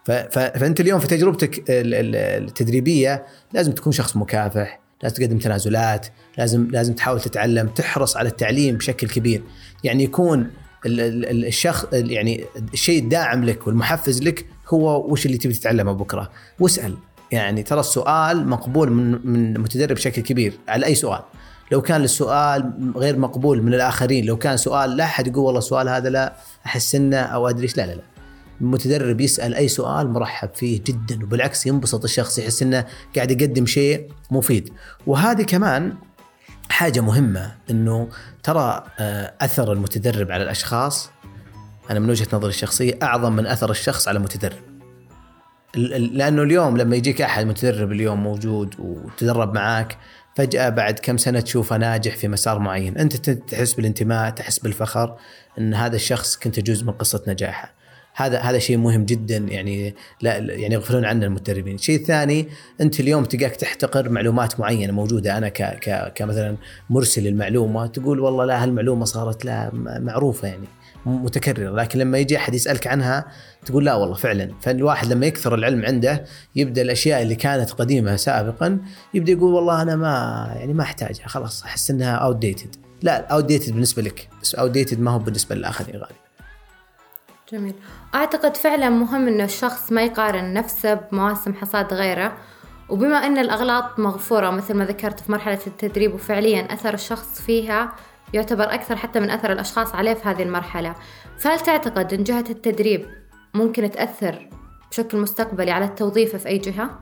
فأنت 0.04 0.80
اليوم 0.80 1.00
في 1.00 1.06
تجربتك 1.06 1.64
التدريبية 1.68 3.26
لازم 3.52 3.72
تكون 3.72 3.92
شخص 3.92 4.16
مكافح 4.16 4.80
لازم 5.02 5.16
تقدم 5.16 5.38
تنازلات 5.38 6.06
لازم 6.38 6.68
لازم 6.70 6.94
تحاول 6.94 7.20
تتعلم 7.20 7.68
تحرص 7.68 8.16
على 8.16 8.28
التعليم 8.28 8.76
بشكل 8.76 9.08
كبير. 9.08 9.42
يعني 9.84 10.04
يكون 10.04 10.50
الشخص 10.86 11.86
يعني 11.92 12.44
الشيء 12.72 13.02
الداعم 13.02 13.44
لك 13.44 13.66
والمحفز 13.66 14.22
لك 14.22 14.46
هو 14.68 15.12
وش 15.12 15.26
اللي 15.26 15.38
تبي 15.38 15.52
تتعلمه 15.54 15.92
بكرة. 15.92 16.30
واسأل. 16.60 16.94
يعني 17.32 17.62
ترى 17.62 17.80
السؤال 17.80 18.48
مقبول 18.48 18.90
من 18.90 19.26
من 19.26 19.60
متدرب 19.60 19.96
بشكل 19.96 20.22
كبير 20.22 20.52
على 20.68 20.86
أي 20.86 20.94
سؤال. 20.94 21.20
لو 21.72 21.82
كان 21.82 22.04
السؤال 22.04 22.92
غير 22.96 23.18
مقبول 23.18 23.62
من 23.62 23.74
الآخرين 23.74 24.24
لو 24.24 24.36
كان 24.36 24.56
سؤال 24.56 24.96
لا 24.96 25.04
أحد 25.04 25.26
يقول 25.26 25.44
والله 25.44 25.58
السؤال 25.58 25.88
هذا 25.88 26.08
لا 26.08 26.36
أحس 26.66 26.94
إنه 26.94 27.16
أو 27.16 27.48
أدري 27.48 27.66
لا 27.76 27.86
لا 27.86 27.94
لا. 27.94 28.17
المتدرب 28.60 29.20
يسأل 29.20 29.54
أي 29.54 29.68
سؤال 29.68 30.10
مرحب 30.10 30.50
فيه 30.54 30.80
جدا 30.84 31.24
وبالعكس 31.24 31.66
ينبسط 31.66 32.04
الشخص 32.04 32.38
يحس 32.38 32.62
إنه 32.62 32.84
قاعد 33.16 33.30
يقدم 33.30 33.66
شيء 33.66 34.08
مفيد. 34.30 34.72
وهذه 35.06 35.42
كمان 35.42 35.92
حاجة 36.70 37.00
مهمة 37.00 37.54
إنه 37.70 38.08
ترى 38.42 38.84
آه، 38.98 39.34
أثر 39.40 39.72
المتدرب 39.72 40.30
على 40.30 40.42
الأشخاص 40.42 41.10
أنا 41.90 42.00
من 42.00 42.10
وجهة 42.10 42.26
نظري 42.32 42.50
الشخصية 42.50 42.98
أعظم 43.02 43.32
من 43.32 43.46
أثر 43.46 43.70
الشخص 43.70 44.08
على 44.08 44.18
المتدرب. 44.18 44.58
لأنه 45.74 46.42
اليوم 46.42 46.76
لما 46.76 46.96
يجيك 46.96 47.22
أحد 47.22 47.46
متدرب 47.46 47.92
اليوم 47.92 48.22
موجود 48.22 48.74
وتدرب 48.78 49.54
معاك 49.54 49.98
فجأة 50.36 50.68
بعد 50.68 50.98
كم 50.98 51.16
سنة 51.16 51.40
تشوفه 51.40 51.76
ناجح 51.76 52.16
في 52.16 52.28
مسار 52.28 52.58
معين. 52.58 52.98
أنت 52.98 53.30
تحس 53.30 53.72
بالانتماء 53.72 54.30
تحس 54.30 54.58
بالفخر 54.58 55.16
إن 55.58 55.74
هذا 55.74 55.96
الشخص 55.96 56.36
كنت 56.36 56.60
جزء 56.60 56.84
من 56.84 56.92
قصة 56.92 57.22
نجاحه. 57.28 57.77
هذا 58.18 58.38
هذا 58.38 58.58
شيء 58.58 58.76
مهم 58.76 59.04
جدا 59.04 59.36
يعني 59.36 59.94
لا 60.22 60.36
يعني 60.36 60.74
يغفلون 60.74 61.04
عنه 61.04 61.26
المدربين، 61.26 61.74
الشيء 61.74 61.96
الثاني 61.96 62.48
أنت 62.80 63.00
اليوم 63.00 63.24
تلقاك 63.24 63.56
تحتقر 63.56 64.08
معلومات 64.08 64.60
معينة 64.60 64.92
موجودة. 64.92 65.38
أنا 65.38 65.48
ك 65.48 65.62
ك 65.62 66.12
كمثلا 66.14 66.56
مرسل 66.90 67.26
المعلومة 67.26 67.86
تقول 67.86 68.20
والله 68.20 68.44
لا 68.44 68.62
هالمعلومة 68.62 69.04
صارت 69.04 69.44
لا 69.44 69.70
معروفة 69.74 70.48
يعني 70.48 70.68
متكررة. 71.06 71.70
لكن 71.70 71.98
لما 71.98 72.18
يجي 72.18 72.36
أحد 72.36 72.54
يسألك 72.54 72.86
عنها 72.86 73.24
تقول 73.66 73.84
لا 73.84 73.94
والله 73.94 74.14
فعلا. 74.14 74.50
فالواحد 74.60 75.12
لما 75.12 75.26
يكثر 75.26 75.54
العلم 75.54 75.84
عنده 75.84 76.24
يبدأ 76.56 76.82
الأشياء 76.82 77.22
اللي 77.22 77.34
كانت 77.34 77.70
قديمة 77.70 78.16
سابقا 78.16 78.78
يبدأ 79.14 79.32
يقول 79.32 79.54
والله 79.54 79.82
أنا 79.82 79.96
ما 79.96 80.46
يعني 80.56 80.74
ما 80.74 80.82
أحتاجها. 80.82 81.26
خلاص 81.26 81.62
أحس 81.62 81.90
إنها 81.90 82.14
اوت 82.14 82.36
ديتد 82.36 82.76
لا 83.02 83.26
outdated 83.26 83.72
بالنسبة 83.72 84.02
لك 84.02 84.28
بس 84.42 84.54
outdated 84.54 85.00
ما 85.00 85.10
هو 85.10 85.18
بالنسبة 85.18 85.54
للآخرين 85.54 85.94
غالبا. 85.94 86.27
جميل. 87.52 87.74
أعتقد 88.14 88.56
فعلا 88.56 88.90
مهم 88.90 89.28
أنه 89.28 89.44
الشخص 89.44 89.92
ما 89.92 90.02
يقارن 90.02 90.52
نفسه 90.52 90.94
بمواسم 90.94 91.54
حصاد 91.54 91.94
غيره 91.94 92.36
وبما 92.88 93.16
أن 93.16 93.38
الأغلاط 93.38 93.98
مغفورة 93.98 94.50
مثل 94.50 94.74
ما 94.74 94.84
ذكرت 94.84 95.20
في 95.20 95.32
مرحلة 95.32 95.58
التدريب 95.66 96.14
وفعليا 96.14 96.74
أثر 96.74 96.94
الشخص 96.94 97.40
فيها 97.40 97.92
يعتبر 98.34 98.64
أكثر 98.64 98.96
حتى 98.96 99.20
من 99.20 99.30
أثر 99.30 99.52
الأشخاص 99.52 99.94
عليه 99.94 100.14
في 100.14 100.28
هذه 100.28 100.42
المرحلة. 100.42 100.94
فهل 101.38 101.60
تعتقد 101.60 102.14
أن 102.14 102.24
جهة 102.24 102.44
التدريب 102.50 103.06
ممكن 103.54 103.90
تأثر 103.90 104.48
بشكل 104.90 105.18
مستقبلي 105.18 105.70
على 105.70 105.84
التوظيف 105.84 106.36
في 106.36 106.48
أي 106.48 106.58
جهة؟ 106.58 107.00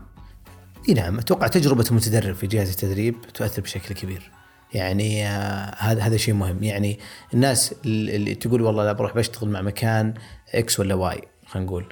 إي 0.88 0.94
نعم 0.94 1.18
أتوقع 1.18 1.46
تجربة 1.46 1.84
المتدرب 1.90 2.34
في 2.34 2.46
جهة 2.46 2.70
التدريب 2.70 3.16
تؤثر 3.34 3.62
بشكل 3.62 3.94
كبير. 3.94 4.32
يعني 4.74 5.26
آه، 5.26 5.74
هذا 5.78 6.02
هذا 6.02 6.16
شيء 6.16 6.34
مهم. 6.34 6.62
يعني 6.62 6.98
الناس 7.34 7.74
اللي 7.84 8.34
تقول 8.34 8.62
والله 8.62 8.84
لا 8.84 8.92
بروح 8.92 9.14
بشتغل 9.14 9.48
مع 9.48 9.62
مكان 9.62 10.14
X 10.54 10.80
ولا 10.80 10.94
Y 10.94 11.22
خلينا 11.46 11.66
نقول 11.66 11.86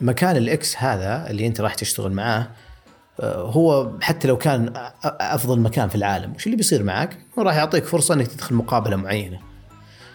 مكان 0.00 0.36
ال 0.36 0.56
X 0.56 0.76
هذا 0.76 1.30
اللي 1.30 1.46
أنت 1.46 1.60
راح 1.60 1.74
تشتغل 1.74 2.12
معاه 2.12 2.48
آه، 3.20 3.42
هو 3.42 3.92
حتى 4.00 4.28
لو 4.28 4.36
كان 4.38 4.72
أفضل 5.04 5.60
مكان 5.60 5.88
في 5.88 5.94
العالم 5.94 6.32
وش 6.34 6.46
اللي 6.46 6.56
بيصير 6.56 6.82
معك؟ 6.82 7.18
هو 7.38 7.42
راح 7.42 7.56
يعطيك 7.56 7.84
فرصة 7.84 8.14
إنك 8.14 8.26
تدخل 8.26 8.54
مقابلة 8.54 8.96
معينة. 8.96 9.40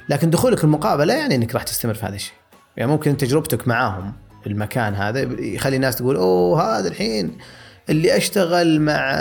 لكن 0.10 0.30
دخولك 0.30 0.64
المقابلة 0.64 1.14
يعني 1.14 1.36
إنك 1.36 1.54
راح 1.54 1.64
تستمر 1.64 1.94
في 1.94 2.06
هذا 2.06 2.16
الشيء. 2.16 2.34
يعني 2.78 2.92
ممكن 2.92 3.18
تجربتك 3.18 3.68
معاهم 3.68 4.14
في 4.44 4.50
المكان 4.50 4.96
هذا 4.96 5.22
يخلي 5.40 5.76
الناس 5.76 5.96
تقول 5.96 6.16
أوه 6.16 6.80
هذا 6.80 6.88
الحين 6.88 7.38
اللي 7.90 8.18
أشتغل 8.18 8.82
مع 8.82 9.12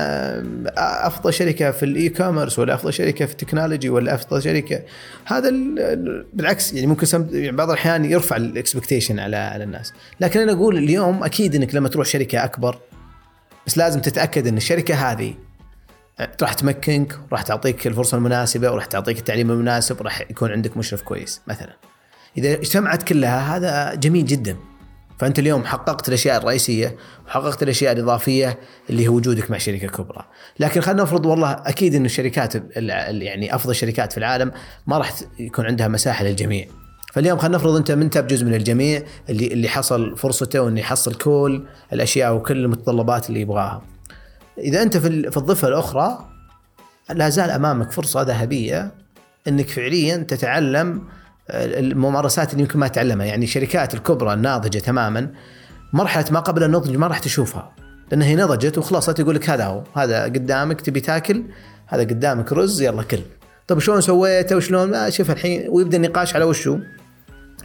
أفضل 1.07 1.35
شركة 1.35 1.71
في 1.71 1.83
ال 1.83 2.09
e-commerce 2.09 2.59
ولا 2.59 2.75
أفضل 2.75 2.93
شركة 2.93 3.27
في 3.27 3.33
ال 3.33 3.38
technology 3.38 3.89
ولا 3.89 4.15
أفضل 4.15 4.43
شركة 4.43 4.83
هذا 5.25 5.51
بالعكس 6.33 6.73
يعني 6.73 6.87
ممكن 6.87 7.07
يعني 7.33 7.57
بعض 7.57 7.71
الأحيان 7.71 8.05
يرفع 8.05 8.37
ال 8.37 8.44
expectation 8.44 9.19
على 9.19 9.37
على 9.37 9.65
الناس. 9.65 9.93
لكن 10.21 10.41
أنا 10.41 10.53
أقول 10.53 10.77
اليوم 10.77 11.25
أكيد 11.25 11.55
إنك 11.55 11.75
لما 11.75 11.89
تروح 11.89 12.07
شركة 12.07 12.45
أكبر 12.45 12.79
بس 13.67 13.79
لازم 13.79 14.01
تتأكد 14.01 14.47
إن 14.47 14.57
الشركة 14.57 14.95
هذه 14.95 15.35
راح 16.43 16.53
تمكنك 16.53 17.19
وراح 17.31 17.43
تعطيك 17.43 17.87
الفرصة 17.87 18.17
المناسبة 18.17 18.73
وراح 18.73 18.85
تعطيك 18.85 19.19
التعليم 19.19 19.51
المناسب 19.51 20.01
وراح 20.01 20.21
يكون 20.21 20.53
عندك 20.53 20.77
مشرف 20.77 21.03
كويس 21.03 21.41
مثلا. 21.47 21.77
إذا 22.39 22.53
اجتمعت 22.53 23.03
كلها 23.03 23.57
هذا 23.57 23.95
جميل 23.95 24.27
جدا. 24.27 24.57
فأنت 25.19 25.39
اليوم 25.39 25.65
حققت 25.65 26.09
الأشياء 26.09 26.37
الرئيسية 26.37 26.97
وحققت 27.27 27.63
الأشياء 27.63 27.93
الإضافية 27.93 28.59
اللي 28.91 29.05
هي 29.05 29.09
وجودك 29.09 29.51
مع 29.51 29.59
شركه 29.59 29.89
كبرى 29.89 30.25
لكن 30.61 30.81
خلينا 30.81 31.03
نفرض 31.03 31.27
والله 31.27 31.53
أكيد 31.53 31.95
انه 31.95 32.05
الشركات 32.05 32.55
يعني 32.77 33.55
أفضل 33.55 33.71
الشركات 33.71 34.13
في 34.13 34.19
العالم 34.19 34.53
ما 34.87 34.99
راح 34.99 35.13
يكون 35.39 35.67
عندها 35.67 35.89
مساحة 35.89 36.25
للجميع. 36.25 36.67
فاليوم 37.13 37.39
خلينا 37.39 37.57
نفرض 37.57 37.77
أنت 37.77 37.91
انت 37.91 38.19
بجزء 38.19 38.45
من 38.45 38.55
الجميع 38.55 39.03
اللي 39.29 39.47
اللي 39.47 39.69
حصل 39.69 40.17
فرصته 40.17 40.61
وإنه 40.61 40.81
يحصل 40.81 41.15
كل 41.15 41.65
الأشياء 41.93 42.35
وكل 42.35 42.65
المتطلبات 42.65 43.29
اللي 43.29 43.41
يبغاها. 43.41 43.83
إذا 44.59 44.83
أنت 44.83 44.97
في 44.97 45.31
في 45.31 45.37
الضفة 45.37 45.69
الأخرى 45.69 46.29
لا 47.11 47.29
زال 47.29 47.51
أمامك 47.51 47.91
فرصة 47.91 48.23
ذهبية 48.23 48.93
إنك 49.49 49.69
فعليا 49.69 50.17
تتعلم 50.17 51.03
الممارسات 51.51 52.53
اللي 52.53 52.63
يمكن 52.63 52.79
ما 52.79 52.89
تتعلمها 52.89 53.27
يعني 53.27 53.45
الشركات 53.45 53.95
الكبرى 53.95 54.33
الناضجه 54.33 54.79
تماما 54.79 55.31
مرحله 55.93 56.25
ما 56.31 56.41
قبل 56.41 56.63
النضج 56.63 56.97
ما 56.97 57.07
راح 57.07 57.19
تشوفها. 57.19 57.73
لانها 58.11 58.27
هي 58.27 58.37
نضجت 58.37 58.79
وخلصت 58.79 59.19
يقول 59.19 59.35
لك 59.35 59.51
هذا 59.51 59.65
هو. 59.65 59.83
هذا 59.97 60.25
قدامك 60.25 60.81
تبي 60.81 61.01
تاكل 61.01 61.45
هذا 61.87 62.03
قدامك 62.03 62.53
رز 62.53 62.83
يلا 62.83 63.03
كل. 63.03 63.21
طيب 63.67 63.79
شلون 63.79 64.01
سويته 64.01 64.57
وشلون؟ 64.57 64.91
ما 64.91 65.11
شوف 65.11 65.31
الحين 65.31 65.67
ويبدأ 65.69 65.97
النقاش 65.97 66.35
على 66.35 66.45
وشو؟ 66.45 66.79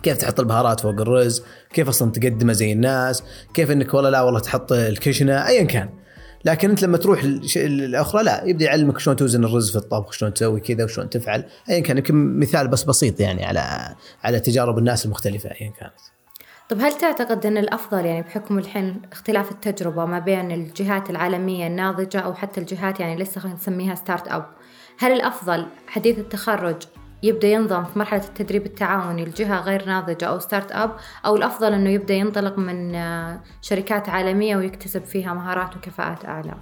كيف 0.03 0.17
تحط 0.17 0.39
البهارات 0.39 0.79
فوق 0.79 1.01
الرز؟ 1.01 1.43
كيف 1.73 1.87
أصلا 1.87 2.11
تقدمه 2.11 2.53
زي 2.53 2.71
الناس؟ 2.71 3.23
كيف 3.53 3.71
إنك 3.71 3.93
والله 3.93 4.09
لا 4.09 4.21
والله 4.21 4.39
تحط 4.39 4.71
الكشنة؟ 4.71 5.47
ايا 5.47 5.63
كان. 5.63 5.89
لكن 6.45 6.69
انت 6.69 6.83
لما 6.83 6.97
تروح 6.97 7.23
الأخرى 7.55 8.23
لا 8.23 8.43
يبدأ 8.45 8.65
يعلمك 8.65 8.99
شلون 8.99 9.15
توزن 9.15 9.43
الرز 9.43 9.71
في 9.71 9.75
الطبخ 9.75 10.11
شلون 10.11 10.33
تسوي 10.33 10.59
كذا 10.59 10.83
وشلون 10.83 11.09
تفعل 11.09 11.45
ايا 11.69 11.79
كان 11.79 11.97
يمكن 11.97 12.39
مثال 12.39 12.67
بس 12.67 12.83
بسيط 12.83 13.19
يعني 13.19 13.45
على 13.45 13.95
على 14.23 14.39
تجارب 14.39 14.77
الناس 14.77 15.05
المختلفة 15.05 15.49
ايا 15.49 15.71
كانت. 15.79 15.93
طب 16.69 16.81
هل 16.81 16.93
تعتقد 16.93 17.45
أن 17.45 17.57
الأفضل 17.57 18.05
يعني 18.05 18.21
بحكم 18.21 18.57
الحين 18.57 19.01
اختلاف 19.11 19.51
التجربة 19.51 20.05
ما 20.05 20.19
بين 20.19 20.51
الجهات 20.51 21.09
العالمية 21.09 21.67
الناضجة 21.67 22.19
أو 22.19 22.33
حتى 22.33 22.61
الجهات 22.61 22.99
يعني 22.99 23.23
لسه 23.23 23.53
نسميها 23.53 23.95
startup 23.95 24.45
هل 24.99 25.11
الأفضل 25.11 25.65
حديث 25.87 26.19
التخرج 26.19 26.83
يبدأ 27.23 27.47
ينضم 27.47 27.83
في 27.83 27.99
مرحلة 27.99 28.23
التدريب 28.23 28.65
التعاوني 28.65 29.25
لجهة 29.25 29.61
غير 29.61 29.85
ناضجة 29.85 30.25
أو 30.25 30.39
startup 30.39 30.91
أو 31.25 31.35
الأفضل 31.35 31.73
إنه 31.73 31.89
يبدأ 31.89 32.13
ينطلق 32.13 32.57
من 32.57 32.95
آه، 32.95 33.39
شركات 33.61 34.09
عالمية 34.09 34.55
ويكتسب 34.55 35.05
فيها 35.05 35.33
مهارات 35.33 35.75
وكفاءات 35.75 36.25
أعلى. 36.25 36.53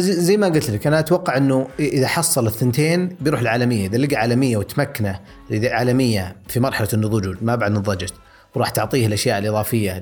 زي 0.00 0.36
ما 0.36 0.46
قلت 0.46 0.70
لك 0.70 0.86
أنا 0.86 0.98
أتوقع 0.98 1.36
إنه 1.36 1.68
إذا 1.78 2.06
حصل 2.06 2.46
الثنتين 2.46 3.16
بيروح 3.20 3.40
العالمية. 3.40 3.86
إذا 3.86 3.96
لقى 3.98 4.16
عالمية 4.16 4.56
وتمكنه 4.56 5.20
إذا 5.50 5.72
عالمية 5.72 6.36
في 6.48 6.60
مرحلة 6.60 6.88
النضوج 6.94 7.36
ما 7.42 7.56
بعد 7.56 7.72
نضجت 7.72 8.14
وراح 8.54 8.70
تعطيه 8.70 9.06
الأشياء 9.06 9.38
الإضافية 9.38 9.98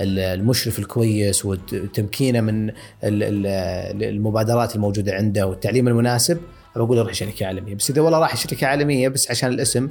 للمشرف 0.00 0.78
الكويس 0.78 1.44
وتمكينه 1.44 2.40
من 2.40 2.70
المبادرات 3.04 4.76
الموجودة 4.76 5.14
عنده 5.14 5.46
والتعليم 5.46 5.88
المناسب. 5.88 6.38
بقول 6.84 6.98
روح 6.98 7.12
شركه 7.12 7.46
عالمية. 7.46 7.74
بس 7.74 7.90
إذا 7.90 8.00
والله 8.00 8.18
راح 8.18 8.36
شركه 8.36 8.66
عالمية 8.66 9.08
بس 9.08 9.30
عشان 9.30 9.48
الاسم 9.48 9.88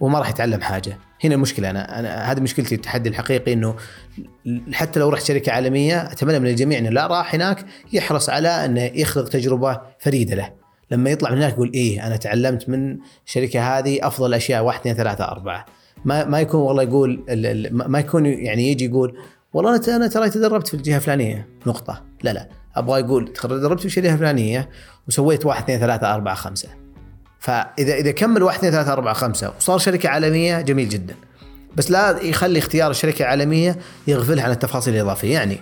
وما 0.00 0.18
راح 0.18 0.30
يتعلم 0.30 0.60
حاجة. 0.60 0.98
هنا 1.24 1.34
المشكلة. 1.34 1.70
أنا 1.70 1.98
أنا 1.98 2.32
هذه 2.32 2.40
مشكلتي 2.40 2.74
التحدي 2.74 3.08
الحقيقي 3.08 3.52
إنه 3.52 3.74
حتى 4.72 5.00
لو 5.00 5.08
رحت 5.08 5.24
شركه 5.24 5.52
عالمية 5.52 6.12
أتمنى 6.12 6.38
من 6.38 6.46
الجميع 6.46 6.78
إنه 6.78 6.90
لا 6.90 7.06
راح 7.06 7.34
هناك 7.34 7.66
يحرص 7.92 8.30
على 8.30 8.48
إنه 8.48 8.82
يخلق 8.82 9.28
تجربة 9.28 9.80
فريدة 9.98 10.34
له. 10.34 10.52
لما 10.90 11.10
يطلع 11.10 11.30
من 11.30 11.36
هناك 11.36 11.52
يقول 11.52 11.72
إيه 11.74 12.06
أنا 12.06 12.16
تعلمت 12.16 12.68
من 12.68 12.98
الشركة 13.26 13.78
هذه 13.78 14.06
أفضل 14.06 14.34
أشياء 14.34 14.64
واحد 14.64 14.80
اثنين 14.80 14.94
ثلاثة 14.94 15.24
أربعة. 15.24 15.66
ما 16.04 16.24
ما 16.24 16.40
يكون 16.40 16.60
والله 16.60 16.82
يقول 16.82 17.24
ما 17.72 17.98
يكون 17.98 18.26
يعني 18.26 18.70
يجي 18.70 18.84
يقول 18.84 19.18
والله 19.52 19.80
أنا 19.88 20.06
ترى 20.06 20.30
تدربت 20.30 20.68
في 20.68 20.74
الجهة 20.74 20.96
الفلانية. 20.96 21.48
نقطة. 21.66 22.04
لا 22.22 22.32
لا. 22.32 22.48
أبغى 22.78 23.00
يقول 23.00 23.32
تدربت 23.32 23.86
في 23.86 23.98
الجهه 23.98 24.12
الفلانيه 24.12 24.68
وسويت 25.08 25.46
واحد 25.46 25.62
اثنين 25.62 25.78
ثلاثة 25.78 26.14
أربعة 26.14 26.34
خمسة. 26.34 26.68
فاذا 27.40 27.94
إذا 27.94 28.10
كمل 28.10 28.42
واحد 28.42 28.58
اثنين 28.58 28.72
ثلاثة 28.72 28.92
أربعة 28.92 29.14
خمسة 29.14 29.52
وصار 29.56 29.78
شركة 29.78 30.08
عالمية 30.08 30.60
جميل 30.60 30.88
جدا. 30.88 31.14
بس 31.76 31.90
لا 31.90 32.22
يخلي 32.22 32.58
اختيار 32.58 32.90
الشركة 32.90 33.22
العالمية 33.22 33.78
يغفلها 34.06 34.44
عن 34.44 34.50
التفاصيل 34.50 34.94
الإضافية. 34.94 35.34
يعني 35.34 35.58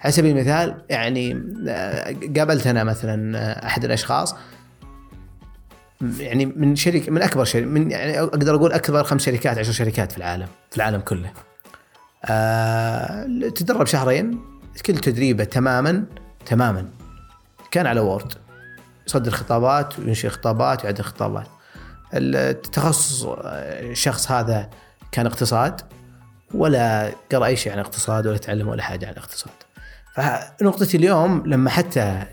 على 0.00 0.12
سبيل 0.12 0.36
المثال 0.36 0.74
يعني 0.90 1.42
آه، 1.68 2.16
قابلت 2.36 2.66
أنا 2.66 2.84
مثلا 2.84 3.38
آه، 3.38 3.66
أحد 3.66 3.84
الأشخاص. 3.84 4.34
يعني 6.18 6.46
من 6.46 6.76
شركة 6.76 7.12
من 7.12 7.22
أكبر 7.22 7.44
شركة 7.44 7.66
من 7.66 7.90
يعني 7.90 8.20
أقدر 8.20 8.54
أقول 8.54 8.72
أكبر 8.72 9.04
خمس 9.04 9.24
شركات 9.24 9.58
عشر 9.58 9.72
شركات 9.72 10.12
في 10.12 10.18
العالم 10.18 10.46
في 10.70 10.76
العالم 10.76 11.00
كله. 11.00 11.32
آه 12.24 13.26
تدرب 13.54 13.86
شهرين 13.86 14.40
كل 14.86 14.98
تدريبه 14.98 15.44
تماما. 15.44 16.04
تماما 16.48 16.88
كان 17.70 17.86
على 17.86 18.00
وورد 18.00 18.32
يصدر 19.06 19.30
خطابات 19.30 19.98
وينشئ 19.98 20.28
خطابات 20.28 20.82
ويعدل 20.84 21.04
خطابات. 21.04 21.46
التخصص 22.14 23.26
الشخص 23.28 24.30
هذا 24.30 24.70
كان 25.12 25.26
اقتصاد 25.26 25.80
ولا 26.54 27.12
قرأ 27.32 27.46
أي 27.46 27.56
شيء 27.56 27.72
عن 27.72 27.78
اقتصاد 27.78 28.26
ولا 28.26 28.36
تعلم 28.36 28.68
ولا 28.68 28.82
حاجة 28.82 29.06
عن 29.06 29.14
اقتصاد. 29.14 29.52
فنقطتي 30.14 30.96
اليوم 30.96 31.42
لما 31.46 31.70
حتى 31.70 32.24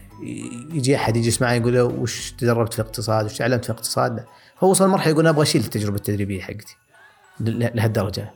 يجي 0.74 0.96
أحد 0.96 1.18
يجلس 1.18 1.42
معي 1.42 1.58
يقول 1.58 1.74
له 1.74 1.84
وش 1.84 2.32
تدربت 2.32 2.74
في 2.74 2.80
الاقتصاد 2.80 3.26
وش 3.26 3.38
تعلمت 3.38 3.66
في 3.66 3.70
الاقتصاد 3.70 4.26
فهو 4.60 4.70
وصل 4.70 4.88
مرحلة 4.88 5.12
يقول 5.12 5.28
أبغى 5.28 5.44
أشيل 5.44 5.62
التجربة 5.62 5.96
التدريبية 5.96 6.42
حقتي 6.42 6.78
لهالدرجة 7.40 8.32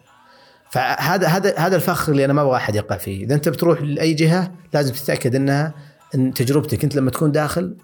فهذا 0.71 1.27
هذا 1.27 1.57
هذا 1.57 1.75
الفخر 1.75 2.11
اللي 2.11 2.25
أنا 2.25 2.33
ما 2.33 2.41
أبغى 2.41 2.55
أحد 2.55 2.75
يقع 2.75 2.97
فيه. 2.97 3.23
إذا 3.25 3.35
أنت 3.35 3.49
بتروح 3.49 3.81
لأي 3.81 4.13
جهة 4.13 4.51
لازم 4.73 4.93
تتأكد 4.93 5.35
إنها 5.35 5.73
إن 6.15 6.33
تجربتك 6.33 6.83
أنت 6.83 6.95
لما 6.95 7.11
تكون 7.11 7.31
داخل 7.31 7.75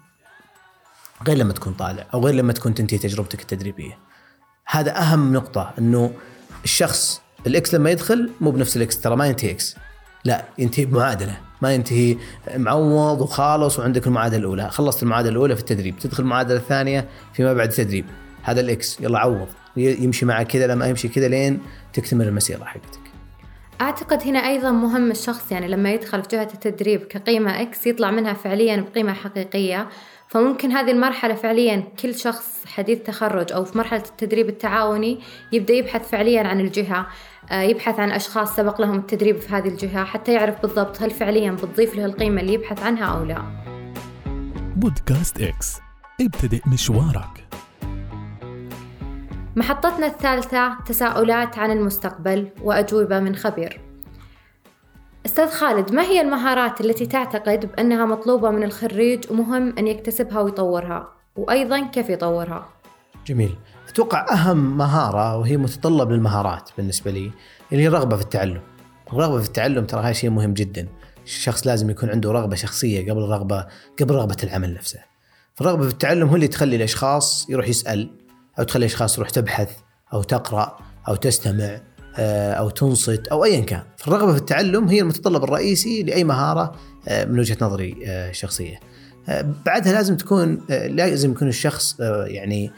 غير 1.26 1.36
لما 1.36 1.52
تكون 1.52 1.72
طالع 1.72 2.06
أو 2.14 2.26
غير 2.26 2.34
لما 2.34 2.52
تكون 2.52 2.74
تنتهي 2.74 2.98
تجربتك 2.98 3.40
التدريبية. 3.40 3.98
هذا 4.66 4.98
أهم 4.98 5.32
نقطة 5.32 5.72
إنه 5.78 6.10
الشخص 6.64 7.20
ال 7.46 7.60
X 7.60 7.74
لما 7.74 7.90
يدخل 7.90 8.30
مو 8.40 8.50
بنفس 8.50 8.76
ال 8.76 8.88
X 8.88 9.00
ترى 9.00 9.16
ما 9.16 9.26
ينتهي 9.26 9.50
X. 9.50 9.76
لا 10.24 10.44
ينتهي 10.58 10.84
بمعادلة. 10.84 11.38
ما 11.62 11.74
ينتهي 11.74 12.16
معوض 12.56 13.20
وخالص 13.20 13.78
وعندك 13.78 14.06
المعادلة 14.06 14.38
الأولى. 14.38 14.70
خلصت 14.70 15.02
المعادلة 15.02 15.30
الأولى 15.32 15.54
في 15.56 15.60
التدريب 15.60 15.98
تدخل 15.98 16.22
المعادلة 16.22 16.58
الثانية 16.58 17.08
فيما 17.32 17.52
بعد 17.52 17.68
التدريب 17.68 18.04
هذا 18.42 18.60
ال 18.60 18.80
X 18.80 19.00
يلا 19.00 19.18
عوض. 19.18 19.48
يمشي 19.76 20.26
معك 20.26 20.46
كذا 20.46 20.66
لما 20.66 20.86
يمشي 20.86 21.08
كذا 21.08 21.28
لين 21.28 21.60
تكتمل 21.96 22.28
المسيرة 22.28 22.64
حقتك. 22.64 23.00
أعتقد 23.80 24.22
هنا 24.22 24.38
أيضا 24.38 24.70
مهم 24.70 25.10
الشخص 25.10 25.52
يعني 25.52 25.68
لما 25.68 25.92
يدخل 25.92 26.22
في 26.22 26.28
جهة 26.28 26.48
التدريب 26.54 27.00
كقيمة 27.00 27.62
X 27.62 27.86
يطلع 27.86 28.10
منها 28.10 28.32
فعليا 28.32 28.76
بقيمة 28.76 29.12
حقيقية. 29.12 29.88
فممكن 30.28 30.72
هذه 30.72 30.90
المرحلة 30.90 31.34
فعليا 31.34 31.82
كل 32.02 32.14
شخص 32.14 32.66
حديث 32.66 33.02
تخرج 33.02 33.52
أو 33.52 33.64
في 33.64 33.78
مرحلة 33.78 34.02
التدريب 34.10 34.48
التعاوني 34.48 35.20
يبدأ 35.52 35.74
يبحث 35.74 36.10
فعليا 36.10 36.42
عن 36.42 36.60
الجهة 36.60 37.06
آه، 37.50 37.62
يبحث 37.62 38.00
عن 38.00 38.10
أشخاص 38.10 38.56
سبق 38.56 38.80
لهم 38.80 38.98
التدريب 38.98 39.40
في 39.40 39.54
هذه 39.54 39.68
الجهة 39.68 40.04
حتى 40.04 40.32
يعرف 40.32 40.62
بالضبط 40.62 41.02
هل 41.02 41.10
فعليا 41.10 41.50
بتضيف 41.50 41.94
له 41.94 42.04
القيمة 42.04 42.40
اللي 42.40 42.52
يبحث 42.52 42.82
عنها 42.82 43.04
أو 43.04 43.24
لا. 43.24 43.42
بودكاست 44.76 45.40
إكس 45.40 45.78
ابتدئ 46.20 46.60
مشوارك. 46.66 47.46
محطتنا 49.56 50.06
الثالثة 50.06 50.80
تساؤلات 50.86 51.58
عن 51.58 51.70
المستقبل 51.70 52.48
وأجوبة 52.62 53.20
من 53.20 53.36
خبير 53.36 53.80
أستاذ 55.26 55.50
خالد 55.50 55.92
ما 55.92 56.02
هي 56.02 56.20
المهارات 56.20 56.80
التي 56.80 57.06
تعتقد 57.06 57.66
بأنها 57.66 58.06
مطلوبة 58.06 58.50
من 58.50 58.62
الخريج 58.62 59.24
ومهم 59.30 59.74
أن 59.78 59.86
يكتسبها 59.86 60.40
ويطورها 60.40 61.08
وأيضا 61.36 61.86
كيف 61.86 62.10
يطورها 62.10 62.68
جميل 63.26 63.54
أتوقع 63.88 64.26
أهم 64.32 64.76
مهارة 64.76 65.36
وهي 65.36 65.56
متطلب 65.56 66.10
للمهارات 66.10 66.70
بالنسبة 66.76 67.10
لي 67.10 67.30
اللي 67.72 67.82
هي 67.82 67.88
الرغبة 67.88 68.16
في 68.16 68.22
التعلم. 68.22 68.60
الرغبة 69.12 69.40
في 69.40 69.46
التعلم 69.46 69.84
ترى 69.84 70.00
هذا 70.00 70.12
شيء 70.12 70.30
مهم 70.30 70.54
جدا. 70.54 70.88
الشخص 71.24 71.66
لازم 71.66 71.90
يكون 71.90 72.10
عنده 72.10 72.32
رغبة 72.32 72.56
شخصية 72.56 73.10
قبل 73.10 73.20
رغبة 73.20 73.66
قبل 74.00 74.14
رغبة 74.14 74.36
العمل 74.42 74.74
نفسه. 74.74 74.98
فالرغبة 75.54 75.82
في 75.82 75.90
التعلم 75.90 76.28
هو 76.28 76.34
اللي 76.34 76.48
تخلي 76.48 76.76
الأشخاص 76.76 77.50
يروح 77.50 77.68
يسأل 77.68 78.25
أو 78.58 78.64
تخلي 78.64 78.86
الاشخاص 78.86 79.16
تروح 79.16 79.30
تبحث 79.30 79.70
أو 80.12 80.22
تقرأ 80.22 80.78
أو 81.08 81.14
تستمع 81.14 81.80
آه، 82.18 82.52
أو 82.52 82.70
تنصت 82.70 83.26
أو 83.26 83.44
ايا 83.44 83.60
كان. 83.60 83.82
فالرغبة 83.96 84.32
في 84.32 84.38
التعلم 84.38 84.88
هي 84.88 85.00
المتطلب 85.00 85.44
الرئيسي 85.44 86.02
لأي 86.02 86.24
مهارة 86.24 86.74
آه، 87.08 87.24
من 87.24 87.38
وجهة 87.38 87.56
نظري 87.60 87.96
الشخصيه. 88.06 88.80
آه، 89.28 89.54
بعدها 89.66 89.92
لازم 89.92 90.16
تكون 90.16 90.60
لازم 90.68 91.30
يكون 91.30 91.48
الشخص 91.48 92.00
يعني 92.26 92.72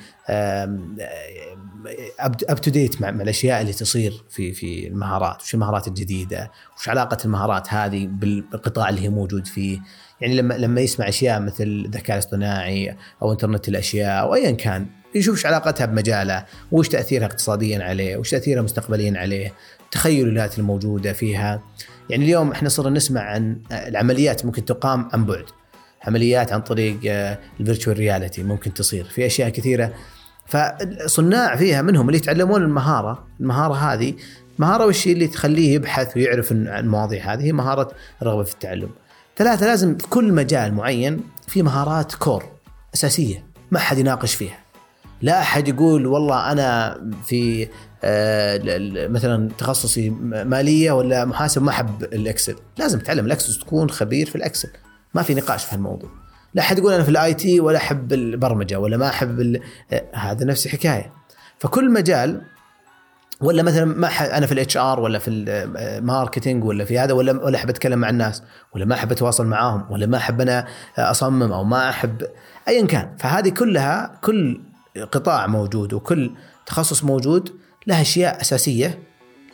up 2.20 2.60
to 2.60 2.70
date 2.70 3.02
مع 3.02 3.08
الأشياء 3.08 3.60
اللي 3.60 3.72
تصير 3.72 4.24
في 4.30 4.52
في 4.52 4.88
المهارات، 4.88 5.42
وش 5.42 5.54
المهارات 5.54 5.88
الجديدة؟ 5.88 6.50
وش 6.78 6.88
علاقة 6.88 7.16
المهارات 7.24 7.72
هذه 7.72 8.06
بالقطاع 8.06 8.88
اللي 8.88 9.00
هي 9.00 9.08
موجود 9.08 9.46
فيه؟ 9.46 9.80
يعني 10.20 10.36
لما 10.36 10.54
لما 10.54 10.80
يسمع 10.80 11.08
أشياء 11.08 11.40
مثل 11.40 11.64
الذكاء 11.64 12.16
الاصطناعي 12.16 12.96
أو 13.22 13.32
إنترنت 13.32 13.68
الأشياء 13.68 14.20
أو 14.20 14.34
ايا 14.34 14.50
كان 14.50 14.86
يشوف 15.14 15.36
إيش 15.36 15.46
علاقتها 15.46 15.86
بمجاله، 15.86 16.44
وش 16.72 16.88
تأثيرها 16.88 17.26
اقتصاديا 17.26 17.84
عليه، 17.84 18.16
وش 18.16 18.30
تأثيرها 18.30 18.62
مستقبليا 18.62 19.18
عليه، 19.18 19.52
التخيلات 19.84 20.58
الموجودة 20.58 21.12
فيها. 21.12 21.62
يعني 22.10 22.24
اليوم 22.24 22.52
إحنا 22.52 22.68
صرنا 22.68 22.96
نسمع 22.96 23.20
عن 23.20 23.60
العمليات 23.72 24.44
ممكن 24.44 24.64
تقام 24.64 25.08
عن 25.12 25.24
بعد. 25.24 25.44
عمليات 26.04 26.52
عن 26.52 26.60
طريق 26.60 26.98
ال 27.60 27.65
virtual 27.65 27.98
reality 27.98 28.42
ممكن 28.42 28.74
تصير 28.74 29.04
في 29.04 29.26
أشياء 29.26 29.48
كثيرة 29.48 29.94
فصناع 30.46 31.56
فيها 31.56 31.82
منهم 31.82 32.08
اللي 32.08 32.18
يتعلمون 32.18 32.62
المهارة 32.62 33.26
المهارة 33.40 33.74
هذه 33.74 34.14
مهارة 34.58 34.86
وش 34.86 35.06
اللي 35.06 35.26
تخليه 35.26 35.74
يبحث 35.74 36.16
ويعرف 36.16 36.52
عن 36.52 36.66
المواضيع 36.66 37.32
هذه 37.34 37.42
هي 37.42 37.52
مهارة 37.52 37.92
الرغبه 38.22 38.42
في 38.42 38.52
التعلم 38.52 38.90
ثلاثة 39.36 39.66
لازم 39.66 39.96
في 39.96 40.06
كل 40.06 40.32
مجال 40.32 40.74
معين 40.74 41.20
في 41.46 41.62
مهارات 41.62 42.14
core 42.14 42.44
أساسية 42.94 43.44
ما 43.70 43.78
حد 43.78 43.98
يناقش 43.98 44.34
فيها 44.34 44.58
لا 45.22 45.40
أحد 45.40 45.68
يقول 45.68 46.06
والله 46.06 46.52
أنا 46.52 47.00
في 47.26 47.68
آه، 48.04 48.60
مثلا 49.08 49.50
تخصصي 49.58 50.10
مالية 50.20 50.92
ولا 50.92 51.24
محاسب 51.24 51.62
ما 51.62 51.70
أحب 51.70 52.02
ال 52.02 52.10
Excel. 52.10 52.56
لازم 52.78 52.98
تتعلم. 52.98 53.26
ال 53.26 53.32
Excel 53.32 53.60
تكون 53.60 53.90
خبير 53.90 54.26
في 54.26 54.36
ال 54.36 54.41
Excel. 54.41 54.68
ما 55.14 55.22
في 55.22 55.34
نقاش 55.34 55.64
في 55.64 55.74
هالموضوع. 55.74 56.10
لا 56.54 56.62
أحد 56.62 56.78
يقول 56.78 56.92
أنا 56.92 57.02
في 57.02 57.08
ال 57.08 57.34
IT 57.34 57.60
ولا 57.60 57.78
أحب 57.78 58.12
البرمجة 58.12 58.80
ولا 58.80 58.96
ما 58.96 59.08
أحب 59.08 59.60
آه، 59.92 60.04
هذا 60.12 60.44
نفس 60.44 60.66
الحكاية. 60.66 61.12
فكل 61.58 61.92
مجال 61.92 62.42
ولا 63.40 63.62
مثلا 63.62 63.84
ما. 63.84 64.08
أنا 64.08 64.46
في 64.46 64.52
ال 64.52 64.76
HR 64.76 65.00
ولا 65.00 65.18
في 65.18 65.30
ال 65.30 65.43
marketing 65.43 66.64
ولا 66.64 66.84
في 66.84 66.98
هذا 66.98 67.12
ولا 67.12 67.44
ولا 67.44 67.56
أحب 67.56 67.68
أتكلم 67.68 67.98
مع 67.98 68.10
الناس 68.10 68.42
ولا 68.74 68.84
ما 68.84 68.94
أحب 68.94 69.12
أتواصل 69.12 69.46
معاهم 69.46 69.86
ولا 69.90 70.06
ما 70.06 70.16
أحب 70.16 70.40
أنا 70.40 70.66
أصمم 70.98 71.52
أو 71.52 71.64
ما 71.64 71.88
أحب 71.88 72.22
ايا 72.68 72.86
كان. 72.86 73.16
فهذه 73.18 73.48
كلها 73.48 74.18
كل 74.22 74.60
قطاع 75.04 75.46
موجود 75.46 75.92
وكل 75.92 76.30
تخصص 76.66 77.04
موجود 77.04 77.52
له 77.86 78.00
أشياء 78.00 78.40
أساسية. 78.40 78.98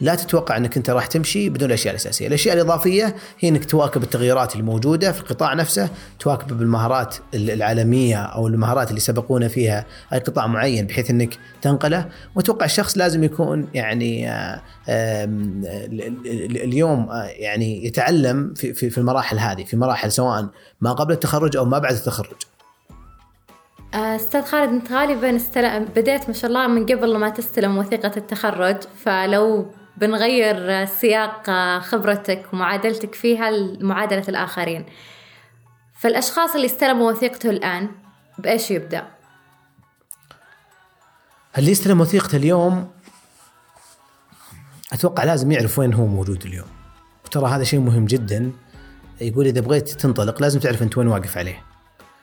لا 0.01 0.15
تتوقع 0.15 0.57
أنك 0.57 0.77
أنت 0.77 0.91
راح 0.91 1.07
تمشي 1.07 1.49
بدون 1.49 1.69
الأشياء 1.69 1.95
الأساسية، 1.95 2.27
الأشياء 2.27 2.55
الإضافية 2.55 3.17
هي 3.41 3.49
أنك 3.49 3.65
تواكب 3.65 4.03
التغيرات 4.03 4.57
الموجودة 4.57 5.13
في 5.13 5.21
القطاع 5.21 5.55
نفسه، 5.55 5.89
تواكب 6.19 6.59
بالمهارات 6.59 7.17
العالمية 7.35 8.17
أو 8.17 8.47
المهارات 8.49 8.89
اللي 8.89 9.01
سبقونا 9.01 9.49
فيها 9.49 9.87
أي 10.13 10.19
قطاع 10.19 10.47
معين 10.47 10.87
بحيث 10.87 11.11
أنك 11.11 11.39
تنقله، 11.63 12.09
وأتوقع 12.35 12.65
الشخص 12.65 12.99
لازم 12.99 13.25
يكون 13.25 13.69
يعني 13.75 14.31
آه، 14.31 14.63
اليوم 16.65 17.11
آه، 17.11 17.25
يعني 17.25 17.87
يتعلم 17.87 18.55
في 18.55 18.99
المراحل 18.99 19.39
هذه، 19.39 19.65
في 19.65 19.77
مراحل 19.77 20.13
سواء 20.13 20.49
ما 20.81 20.93
قبل 20.93 21.13
التخرج 21.13 21.57
أو 21.57 21.65
ما 21.65 21.79
بعد 21.79 21.95
التخرج. 21.95 22.37
آه، 23.95 24.17
أستاذ 24.17 24.43
خالد 24.43 24.69
أنت 24.69 24.93
غالبا 24.93 25.37
استلم 25.37 25.85
بديت 25.85 26.29
ما 26.29 26.33
شاء 26.33 26.49
الله 26.49 26.67
من 26.67 26.87
قبل 26.87 27.17
ما 27.17 27.29
تستلم 27.29 27.79
وثيقة 27.79 28.13
التخرج 28.17 28.77
فلو 29.05 29.71
بنغير 29.97 30.85
سياق 30.85 31.51
خبرتك 31.81 32.47
ومعادلتك 32.53 33.15
فيها 33.15 33.51
لمعادلة 33.51 34.25
الآخرين. 34.29 34.87
فالأشخاص 35.99 36.55
اللي 36.55 36.67
استلموا 36.67 37.13
وثيقته 37.13 37.51
الآن 37.51 37.89
بإيش 38.39 38.71
يبدأ؟ 38.71 39.07
اللي 41.59 41.71
يستلم 41.71 42.01
وثيقته 42.01 42.37
اليوم 42.37 42.91
أتوقع 44.93 45.25
لازم 45.25 45.53
يعرف 45.53 45.79
وين 45.79 45.95
هو 45.95 46.07
موجود 46.07 46.47
اليوم. 46.47 46.69
وترى 47.25 47.49
هذا 47.49 47.65
شيء 47.65 47.81
مهم 47.81 48.05
جدا. 48.05 48.53
يقول 49.21 49.47
إذا 49.47 49.61
بغيت 49.61 49.89
تنطلق 49.89 50.43
لازم 50.43 50.61
تعرف 50.61 50.83
أنت 50.83 50.99
وين 50.99 51.09
واقف 51.09 51.39
عليه. 51.39 51.74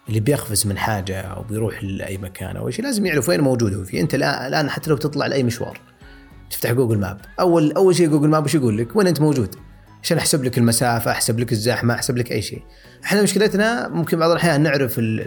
اللي 0.09 0.19
بيقفز 0.19 0.67
من 0.67 0.77
حاجة 0.77 1.21
أو 1.21 1.43
بيروح 1.43 1.83
لأي 1.83 2.17
مكان 2.17 2.57
أو 2.57 2.69
شيء 2.69 2.85
لازم 2.85 3.05
يعرف 3.05 3.29
وين 3.29 3.41
موجود 3.41 3.73
هو 3.73 3.83
فيه. 3.83 4.01
أنت 4.01 4.15
الآن 4.15 4.69
حتى 4.69 4.89
لو 4.89 4.97
تطلع 4.97 5.27
لأي 5.27 5.43
مشوار 5.43 5.79
تفتح 6.49 6.71
Google 6.71 6.97
Map 6.97 7.21
اول 7.39 7.71
أول 7.71 7.95
شيء 7.95 8.09
Google 8.09 8.27
Map 8.27 8.45
وش 8.45 8.55
يقول 8.55 8.77
لك؟ 8.77 8.95
وين 8.95 9.07
أنت 9.07 9.21
موجود؟ 9.21 9.55
عشان 10.03 10.17
أحسب 10.17 10.43
لك 10.43 10.57
المسافة 10.57 11.11
أحسب 11.11 11.39
لك 11.39 11.51
الزحمة 11.51 11.93
أحسب 11.93 12.17
لك 12.17 12.31
أي 12.31 12.41
شيء. 12.41 12.61
إحنا 13.03 13.21
مشكلتنا 13.21 13.87
ممكن 13.87 14.19
بعض 14.19 14.31
الأحيان 14.31 14.61
نعرف 14.61 14.99
ال- 14.99 15.21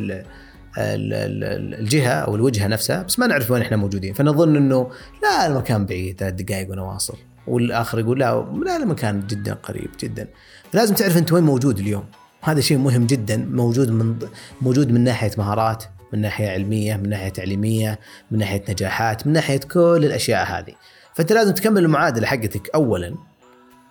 ال- 0.78 1.74
الجهة 1.80 2.10
أو 2.12 2.34
الوجهة 2.36 2.66
نفسها 2.66 3.02
بس 3.02 3.18
ما 3.18 3.26
نعرف 3.26 3.50
وين 3.50 3.62
إحنا 3.62 3.76
موجودين. 3.76 4.14
فنظن 4.14 4.56
إنه 4.56 4.90
لا 5.22 5.46
المكان 5.46 5.86
بعيد 5.86 6.18
ثلاث 6.18 6.34
دقائق 6.34 6.70
وأنا 6.70 6.82
واصل. 6.82 7.16
والآخر 7.46 7.98
يقول 7.98 8.20
لا 8.20 8.46
لا 8.64 8.76
المكان 8.76 9.26
جدا 9.26 9.54
قريب 9.54 9.90
جدا. 10.00 10.28
فلازم 10.72 10.94
تعرف 10.94 11.16
أنت 11.16 11.32
وين 11.32 11.44
موجود 11.44 11.78
اليوم. 11.78 12.04
هذا 12.44 12.60
شيء 12.60 12.78
مهم 12.78 13.06
جدا 13.06 13.36
موجود 13.36 13.90
من 13.90 14.18
موجود 14.60 14.92
من 14.92 15.04
ناحية 15.04 15.30
مهارات 15.38 15.84
من 16.12 16.20
ناحية 16.20 16.50
علمية 16.50 16.96
من 16.96 17.08
ناحية 17.08 17.28
تعليمية 17.28 17.98
من 18.30 18.38
ناحية 18.38 18.64
نجاحات 18.68 19.26
من 19.26 19.32
ناحية 19.32 19.60
كل 19.60 20.00
الأشياء 20.04 20.46
هذه. 20.46 20.74
فأنت 21.14 21.32
لازم 21.32 21.52
تكمل 21.52 21.84
المعادلة 21.84 22.26
حقتك. 22.26 22.70
اولا 22.74 23.14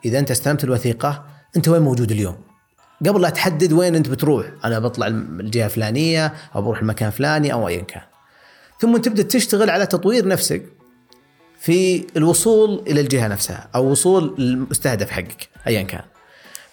إذا 0.06 0.20
أنت 0.20 0.32
استلمت 0.32 0.64
الوثيقة 0.64 1.26
أنت 1.56 1.68
وين 1.68 1.82
موجود 1.82 2.12
اليوم؟ 2.12 2.36
قبل 3.08 3.22
لا 3.22 3.30
تحدد 3.30 3.74
وين 3.74 3.96
أنت 3.96 4.10
بتروح. 4.10 4.46
أنا 4.66 4.80
بطلع 4.80 5.08
الجهة 5.08 5.66
الفلانية 5.66 6.34
أو 6.56 6.62
بروح 6.62 6.80
المكان 6.80 7.08
الفلاني 7.08 7.54
أو 7.54 7.68
ايا 7.68 7.82
كان. 7.82 8.04
ثم 8.80 8.98
تبدأ 8.98 9.24
تشتغل 9.24 9.70
على 9.70 9.86
تطوير 9.86 10.28
نفسك 10.28 10.66
في 11.60 12.06
الوصول 12.18 12.84
إلى 12.88 13.02
الجهة 13.02 13.28
نفسها 13.28 13.70
أو 13.76 13.92
وصول 13.92 14.36
المستهدف 14.40 15.12
حقك 15.12 15.50
ايا 15.68 15.82
كان. 15.82 16.13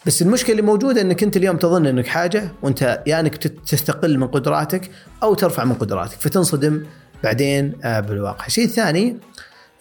بس 0.07 0.23
المشكلة 0.23 0.51
اللي 0.51 0.63
موجودة 0.63 1.01
إنك 1.01 1.23
أنت 1.23 1.37
اليوم 1.37 1.57
تظن 1.57 1.87
إنك 1.87 2.07
حاجة 2.07 2.53
وأنت 2.63 3.03
يا 3.07 3.21
إنك 3.21 3.37
تت- 3.37 3.69
تستقل 3.69 4.19
من 4.19 4.27
قدراتك 4.27 4.91
أو 5.23 5.35
ترفع 5.35 5.65
من 5.65 5.73
قدراتك 5.75 6.21
فتنصدم 6.21 6.83
بعدين 7.25 7.73
آه، 7.85 8.01
بالواقع. 8.01 8.47
الشيء 8.47 8.65
الثاني 8.65 9.17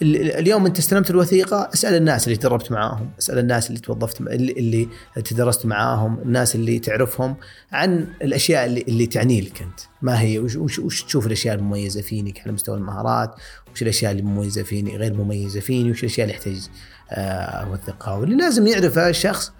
ال- 0.02 0.32
اليوم 0.32 0.66
أنت 0.66 0.80
استلمت 0.80 1.10
الوثيقة 1.10 1.70
أسأل 1.74 1.94
الناس 1.96 2.28
اللي 2.28 2.38
تدربت 2.38 2.72
معاهم، 2.72 3.10
أسأل 3.20 3.40
الناس 3.40 3.68
اللي 3.68 3.80
توظفت 3.80 4.22
اللي, 4.22 4.88
تدرست 5.26 5.66
معاهم، 5.66 6.20
الناس 6.26 6.56
اللي 6.56 6.80
تعرفهم 6.80 7.36
عن 7.72 8.08
الأشياء 8.22 8.66
اللي, 8.66 8.82
اللي 8.88 9.06
تعني 9.06 9.42
لك 9.42 9.62
أنت، 9.62 9.80
ما 10.02 10.22
هي 10.22 10.40
وش, 10.40 10.56
وش, 10.56 10.80
وش 10.80 11.04
تشوف 11.04 11.28
الأشياء 11.28 11.56
المميزة 11.56 12.02
فينك 12.02 12.40
على 12.42 12.52
مستوى 12.52 12.78
المهارات، 12.78 13.36
وش 13.74 13.82
الأشياء 13.82 14.12
اللي 14.12 14.24
مميزة 14.24 14.64
فيني 14.64 14.98
غير 14.98 15.14
مميزة 15.14 15.60
فيني، 15.60 15.92
وش 15.92 16.00
الأشياء 16.04 16.28
اللي 16.28 16.38
يحتاج 16.38 16.68
آه، 17.12 17.22
أوثقها، 17.42 18.14
واللي 18.16 18.36
لازم 18.36 18.68
يعرفها 18.68 19.10
الشخص 19.10 19.52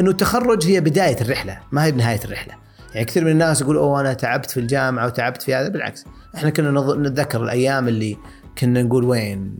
إنه 0.00 0.10
التخرج 0.10 0.66
هي 0.66 0.80
بداية 0.80 1.20
الرحلة 1.20 1.58
ما 1.72 1.84
هي 1.84 1.92
بنهايه 1.92 2.20
الرحلة. 2.24 2.54
يعني 2.94 3.06
كثير 3.06 3.24
من 3.24 3.30
الناس 3.30 3.60
يقول 3.60 3.76
أوه 3.76 4.00
أنا 4.00 4.12
تعبت 4.12 4.50
في 4.50 4.60
الجامعة 4.60 5.06
وتعبت 5.06 5.42
في 5.42 5.54
هذا. 5.54 5.68
بالعكس 5.68 6.04
إحنا 6.34 6.50
كنا 6.50 6.94
نتذكر 6.94 7.42
الأيام 7.42 7.88
اللي 7.88 8.16
كنا 8.58 8.82
نقول 8.82 9.04
وين؟ 9.04 9.58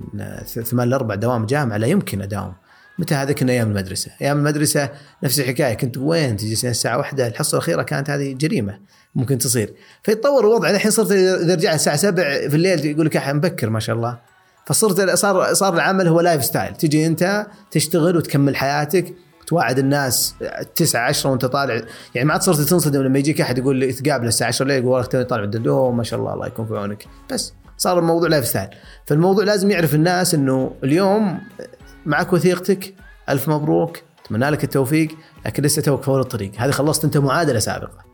ثمان 0.65 0.89
الاربع 0.89 1.15
دوام 1.15 1.47
جامعة 1.47 1.77
لا 1.77 1.87
يمكن 1.87 2.23
أداوم. 2.23 2.53
متى 2.99 3.15
هذا؟ 3.15 3.33
كنا 3.33 3.53
أيام 3.53 3.69
المدرسة. 3.69 4.11
أيام 4.23 4.39
المدرسة 4.39 4.89
نفس 5.25 5.41
الحكاية 5.41 5.75
كنت 5.75 5.99
وين؟ 5.99 6.37
تجلس 6.37 6.65
الساعة 6.65 6.99
واحدة 6.99 7.27
الحصة 7.27 7.57
الأخيرة 7.57 7.83
كانت 7.83 8.11
هذه 8.11 8.33
جريمة 8.33 8.79
ممكن 9.15 9.39
تصير. 9.39 9.75
فيتطور 10.03 10.41
الوضع 10.41 10.71
الحين 10.71 10.91
صرت 10.91 11.13
إذا 11.13 11.55
رجعت 11.55 11.75
الساعة 11.75 11.97
7 11.97 12.25
في 12.49 12.55
الليل 12.55 12.85
يقول 12.87 13.07
لك 13.07 13.17
إحنا 13.17 13.33
مبكر 13.33 13.71
ما 13.71 13.81
شاء 13.81 13.97
الله. 13.97 14.19
فصرت 14.67 15.11
صار 15.11 15.55
صار 15.55 15.75
العمل 15.75 16.09
هو 16.09 16.21
lifestyle 16.21 16.75
تجي 16.75 17.07
أنت 17.07 17.47
تشتغل 17.71 18.17
وتكمل 18.17 18.57
حياتك 18.57 19.15
توعد 19.51 19.79
الناس 19.79 20.35
9 20.75 21.01
10 21.01 21.31
وانت 21.31 21.45
طالع. 21.45 21.83
يعني 22.15 22.29
ما 22.29 22.33
عاد 22.33 22.43
صرت 22.43 22.61
تنصدم 22.61 23.03
لما 23.03 23.19
يجيك 23.19 23.41
أحد 23.41 23.59
يقول 23.59 23.77
لي 23.77 23.93
تقابله 23.93 24.29
الساعة 24.29 24.49
10 24.49 24.63
الليل 24.63 24.85
يقول 24.85 25.05
توني 25.05 25.25
طالع 25.25 25.43
من 25.43 25.55
الدوام 25.55 25.97
ما 25.97 26.03
شاء 26.03 26.21
الله 26.21 26.35
الله 26.35 26.47
يكون 26.47 26.67
في 26.67 26.77
عونك. 26.77 27.07
بس 27.33 27.53
صار 27.77 27.99
الموضوع 27.99 28.29
lifestyle 28.29 28.69
فالموضوع 29.07 29.45
لازم 29.45 29.71
يعرف 29.71 29.95
الناس 29.95 30.35
إنه 30.35 30.75
اليوم 30.85 31.41
معك 32.07 32.33
وثيقتك 32.33 32.95
ألف 33.29 33.49
مبروك 33.49 33.99
أتمنى 34.25 34.51
لك 34.51 34.65
التوفيق 34.65 35.09
لكن 35.47 35.63
لسه 35.63 35.83
توك 35.83 36.03
فور 36.03 36.21
الطريق. 36.21 36.53
هذه 36.57 36.71
خلصت 36.71 37.05
أنت 37.05 37.17
معادلة 37.17 37.59
سابقة. 37.59 38.05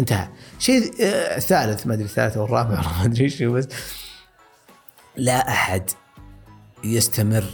انتهى. 0.00 0.28
شيء 0.58 0.92
آه، 1.02 1.36
الثالث 1.36 1.86
ما 1.86 1.94
أدري 1.94 2.04
الثالث 2.04 2.36
أو 2.36 2.44
الرابع 2.44 2.74
ما 2.74 3.04
أدري 3.04 3.28
شو 3.28 3.52
بس 3.52 3.68
لا 5.16 5.48
أحد 5.48 5.90
يستمر 6.84 7.44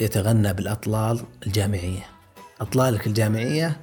يتغنى 0.00 0.52
بالأطلال 0.52 1.20
الجامعية. 1.46 2.13
اطلالك 2.64 3.06
الجامعية 3.06 3.80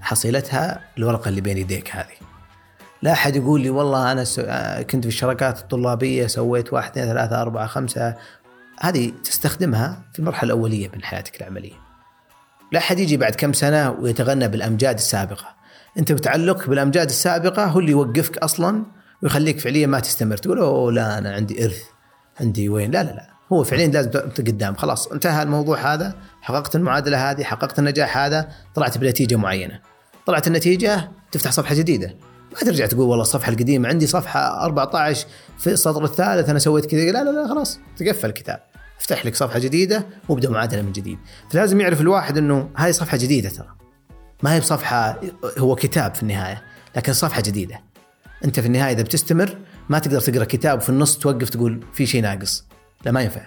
حصيلتها 0.00 0.80
الورقة 0.98 1.28
اللي 1.28 1.40
بين 1.40 1.58
يديك 1.58 1.96
هذه 1.96 2.22
لا 3.02 3.12
أحد 3.12 3.36
يقول 3.36 3.60
لي 3.60 3.70
والله 3.70 4.12
أنا. 4.12 4.24
آه، 4.38 4.82
كنت 4.82 5.02
في 5.04 5.08
الشراكات 5.08 5.58
الطلابية 5.58 6.26
سويت 6.26 6.72
واحد 6.72 6.90
اثنين 6.90 7.06
ثلاثة 7.06 7.42
أربعة 7.42 7.66
خمسة 7.66 8.14
هذه 8.80 9.12
تستخدمها 9.24 10.02
في 10.12 10.18
المرحلة 10.18 10.54
الأولية 10.54 10.90
من 10.94 11.02
حياتك 11.02 11.40
العملية. 11.40 11.74
لا 12.72 12.78
أحد 12.78 12.98
يجي 12.98 13.16
بعد 13.16 13.34
كم 13.34 13.52
سنة 13.52 13.90
ويتغنى 13.90 14.48
بالأمجاد 14.48 14.94
السابقة. 14.94 15.54
أنت 15.98 16.12
بتعلق 16.12 16.68
بالأمجاد 16.68 17.08
السابقة 17.08 17.64
هو 17.64 17.80
اللي 17.80 17.90
يوقفك 17.90 18.38
أصلا 18.38 18.84
ويخليك 19.22 19.58
فعليا 19.58 19.86
ما 19.86 20.00
تستمر 20.00 20.36
تقول 20.36 20.58
أوه 20.58 20.92
لا 20.92 21.18
أنا 21.18 21.34
عندي 21.34 21.64
إرث 21.64 21.82
عندي 22.40 22.68
وين 22.68 22.90
لا 22.90 23.02
لا 23.02 23.10
لا 23.10 23.31
هو 23.52 23.64
فعليا 23.64 23.86
لازم 23.86 24.10
قدام 24.38 24.74
خلاص 24.74 25.06
انتهى 25.06 25.42
الموضوع 25.42 25.94
هذا 25.94 26.14
حققت 26.42 26.76
المعادلة 26.76 27.30
هذه 27.30 27.42
حققت 27.42 27.78
النجاح 27.78 28.18
هذا 28.18 28.48
طلعت 28.74 28.98
بنتيجة 28.98 29.36
معينة. 29.36 29.80
طلعت 30.26 30.46
النتيجة 30.46 31.10
تفتح 31.32 31.50
صفحة 31.50 31.74
جديدة. 31.74 32.16
ما 32.52 32.58
ترجع 32.58 32.86
تقول 32.86 33.08
والله 33.08 33.22
الصفحة 33.22 33.52
القديمة 33.52 33.88
عندي 33.88 34.06
صفحة 34.06 34.64
14 34.64 35.26
في 35.58 35.66
السطر 35.66 36.04
الثالث 36.04 36.48
أنا 36.48 36.58
سويت 36.58 36.86
كذا. 36.86 37.00
لا 37.00 37.24
لا 37.24 37.30
لا 37.30 37.48
خلاص 37.48 37.80
تقفل 37.96 38.28
الكتاب. 38.28 38.60
افتح 39.00 39.26
لك 39.26 39.34
صفحة 39.34 39.58
جديدة 39.58 40.06
وابدأ 40.28 40.50
معادلة 40.50 40.82
من 40.82 40.92
جديد. 40.92 41.18
فلازم 41.50 41.80
يعرف 41.80 42.00
الواحد 42.00 42.38
إنه 42.38 42.70
هذه 42.76 42.90
صفحة 42.90 43.16
جديدة 43.16 43.48
ترى. 43.48 43.68
ما 44.42 44.54
هي 44.54 44.60
بصفحة 44.60 45.20
هو 45.58 45.74
كتاب 45.74 46.14
في 46.14 46.22
النهاية 46.22 46.62
لكن 46.96 47.12
صفحة 47.12 47.42
جديدة. 47.46 47.80
أنت 48.44 48.60
في 48.60 48.66
النهاية 48.66 48.92
إذا 48.92 49.02
بتستمر 49.02 49.58
ما 49.88 49.98
تقدر 49.98 50.20
تقرأ 50.20 50.44
كتاب 50.44 50.78
وفي 50.78 50.88
النص 50.88 51.18
توقف 51.18 51.50
تقول 51.50 51.84
في 51.92 52.06
شيء 52.06 52.22
ناقص. 52.22 52.64
لا 53.04 53.12
ما 53.12 53.22
ينفع. 53.22 53.40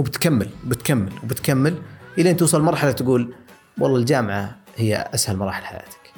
هو 0.00 0.02
بتكمل 0.02 0.50
بتكمل 0.64 1.12
وبتكمل 1.24 1.82
إلين 2.18 2.36
توصل 2.36 2.62
مرحلة 2.62 2.92
تقول 2.92 3.34
والله 3.80 3.98
الجامعة 3.98 4.56
هي 4.76 5.08
أسهل 5.14 5.36
مراحل 5.36 5.64
حياتك. 5.64 6.14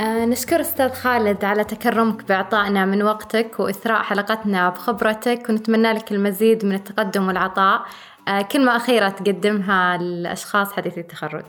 آه 0.00 0.24
نشكر 0.24 0.60
أستاذ 0.60 0.92
خالد 0.92 1.44
على 1.44 1.64
تكرمك 1.64 2.28
بإعطائنا 2.28 2.84
من 2.84 3.02
وقتك 3.02 3.60
وإثراء 3.60 4.02
حلقتنا 4.02 4.68
بخبرتك 4.68 5.46
ونتمنى 5.48 5.92
لك 5.92 6.12
المزيد 6.12 6.64
من 6.64 6.74
التقدم 6.74 7.26
والعطاء. 7.26 7.86
آه 8.28 8.42
كلمة 8.42 8.76
أخيرة 8.76 9.08
تقدمها 9.08 9.96
للأشخاص 9.96 10.72
حديثي 10.72 11.00
التخرج. 11.00 11.44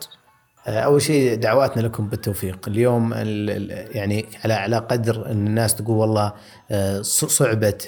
أول 0.68 1.02
شيء 1.02 1.34
دعواتنا 1.34 1.82
لكم 1.82 2.08
بالتوفيق. 2.08 2.68
اليوم 2.68 3.12
يعني 3.94 4.26
على 4.44 4.54
على 4.54 4.76
قدر 4.78 5.26
إن 5.30 5.46
الناس 5.46 5.74
تقول 5.74 5.96
والله 5.96 6.32
آه، 6.70 7.02
صعبه 7.02 7.78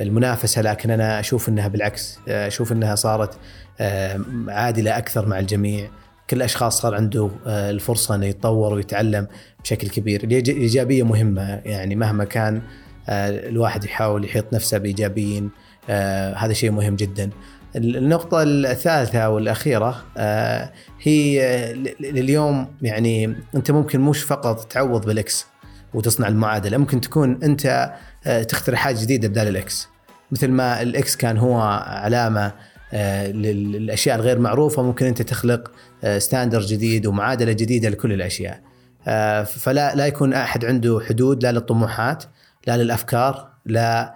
المنافسة 0.00 0.62
لكن 0.62 0.90
أنا 0.90 1.20
أشوف 1.20 1.48
إنها 1.48 1.68
بالعكس. 1.68 2.18
آه، 2.28 2.46
أشوف 2.46 2.72
إنها 2.72 2.94
صارت 2.94 3.38
عادلة 4.48 4.98
أكثر 4.98 5.26
مع 5.26 5.38
الجميع. 5.38 5.90
كل 6.30 6.42
أشخاص 6.42 6.80
صار 6.80 6.94
عنده 6.94 7.30
الفرصة 7.46 8.14
إنه 8.14 8.26
يتطور 8.26 8.74
ويتعلم 8.74 9.26
بشكل 9.64 9.88
كبير. 9.88 10.24
الإيجابية 10.24 11.02
مهمة 11.02 11.60
يعني 11.64 11.96
مهما 11.96 12.24
كان 12.24 12.62
الواحد 13.08 13.84
يحاول 13.84 14.24
يحيط 14.24 14.52
نفسه 14.52 14.78
بإيجابيين 14.78 15.50
هذا 16.36 16.52
شيء 16.52 16.70
مهم 16.70 16.96
جدا. 16.96 17.30
النقطة 17.76 18.42
الثالثة 18.42 19.28
والأخيرة 19.28 20.04
آه، 20.16 20.72
هي 21.02 21.42
اليوم 22.00 22.66
يعني 22.82 23.36
أنت 23.54 23.70
ممكن 23.70 24.00
مش 24.00 24.22
فقط 24.22 24.72
تعوض 24.72 25.06
بالإكس 25.06 25.46
وتصنع 25.94 26.28
المعادلة 26.28 26.76
ممكن 26.78 27.00
تكون 27.00 27.38
أنت 27.42 27.92
آه، 28.26 28.42
تخترع 28.42 28.76
حاجة 28.76 29.00
جديدة 29.00 29.28
بدال 29.28 29.48
الإكس. 29.48 29.88
مثل 30.32 30.48
ما 30.48 30.82
ال 30.82 30.99
X 30.99 31.16
كان 31.16 31.38
هو 31.38 31.60
علامة 31.86 32.52
آه، 32.92 33.30
للأشياء 33.30 34.16
الغير 34.16 34.38
معروفة 34.38 34.82
ممكن 34.82 35.06
أنت 35.06 35.22
تخلق 35.22 35.70
standard 36.18 36.60
جديد 36.60 37.06
ومعادلة 37.06 37.52
جديدة 37.52 37.88
لكل 37.88 38.12
الأشياء. 38.12 38.60
فلا 39.44 39.94
لا 39.94 40.06
يكون 40.06 40.32
أحد 40.32 40.64
عنده 40.64 41.00
حدود 41.08 41.42
لا 41.42 41.52
للطموحات 41.52 42.24
لا 42.66 42.76
للأفكار 42.76 43.50
لا 43.66 44.14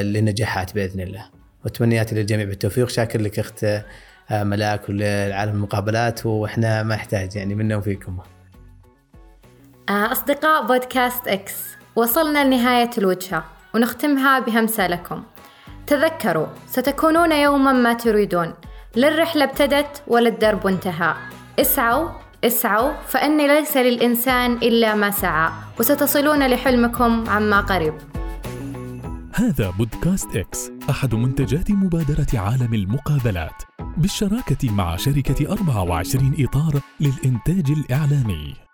للنجاحات 0.00 0.74
بإذن 0.74 1.00
الله. 1.00 1.37
وتمنياتي 1.64 2.14
للجميع 2.14 2.46
بالتوفيق. 2.46 2.88
شاكر 2.88 3.20
لك 3.20 3.38
أخت 3.38 3.64
آه، 4.30 4.44
ملاك 4.44 4.88
ولعالم 4.88 5.54
المقابلات 5.54 6.26
وإحنا 6.26 6.82
ما 6.82 6.94
نحتاج 6.94 7.36
يعني 7.36 7.54
منا 7.54 7.76
وفيكم. 7.76 8.18
آه، 9.88 10.12
أصدقاء 10.12 10.66
بودكاست 10.66 11.28
X 11.28 11.54
وصلنا 11.96 12.44
لنهاية 12.44 12.90
الوجهة 12.98 13.44
ونختمها 13.74 14.38
بهمسة 14.38 14.86
لكم. 14.86 15.22
تذكروا 15.86 16.46
ستكونون 16.66 17.32
يوما 17.32 17.72
ما 17.72 17.92
تريدون. 17.92 18.54
لا 18.94 19.08
الرحلة 19.08 19.44
ابتدت 19.44 20.02
ولا 20.06 20.28
الدرب 20.28 20.66
انتهى. 20.66 21.14
اسعوا 21.60 22.08
اسعوا 22.44 22.92
فإن 23.06 23.46
ليس 23.46 23.76
للإنسان 23.76 24.52
إلا 24.52 24.94
ما 24.94 25.10
سعى 25.10 25.50
وستصلون 25.80 26.46
لحلمكم 26.46 27.24
عما 27.28 27.60
قريب. 27.60 27.94
هذا 29.38 29.70
بودكاست 29.70 30.36
إكس 30.36 30.70
أحد 30.90 31.14
منتجات 31.14 31.70
مبادرة 31.70 32.26
عالم 32.34 32.74
المقابلات. 32.74 33.62
بالشراكة 33.96 34.72
مع 34.72 34.96
شركة 34.96 35.52
24 35.52 36.34
إطار 36.38 36.80
للإنتاج 37.00 37.70
الإعلامي. 37.70 38.67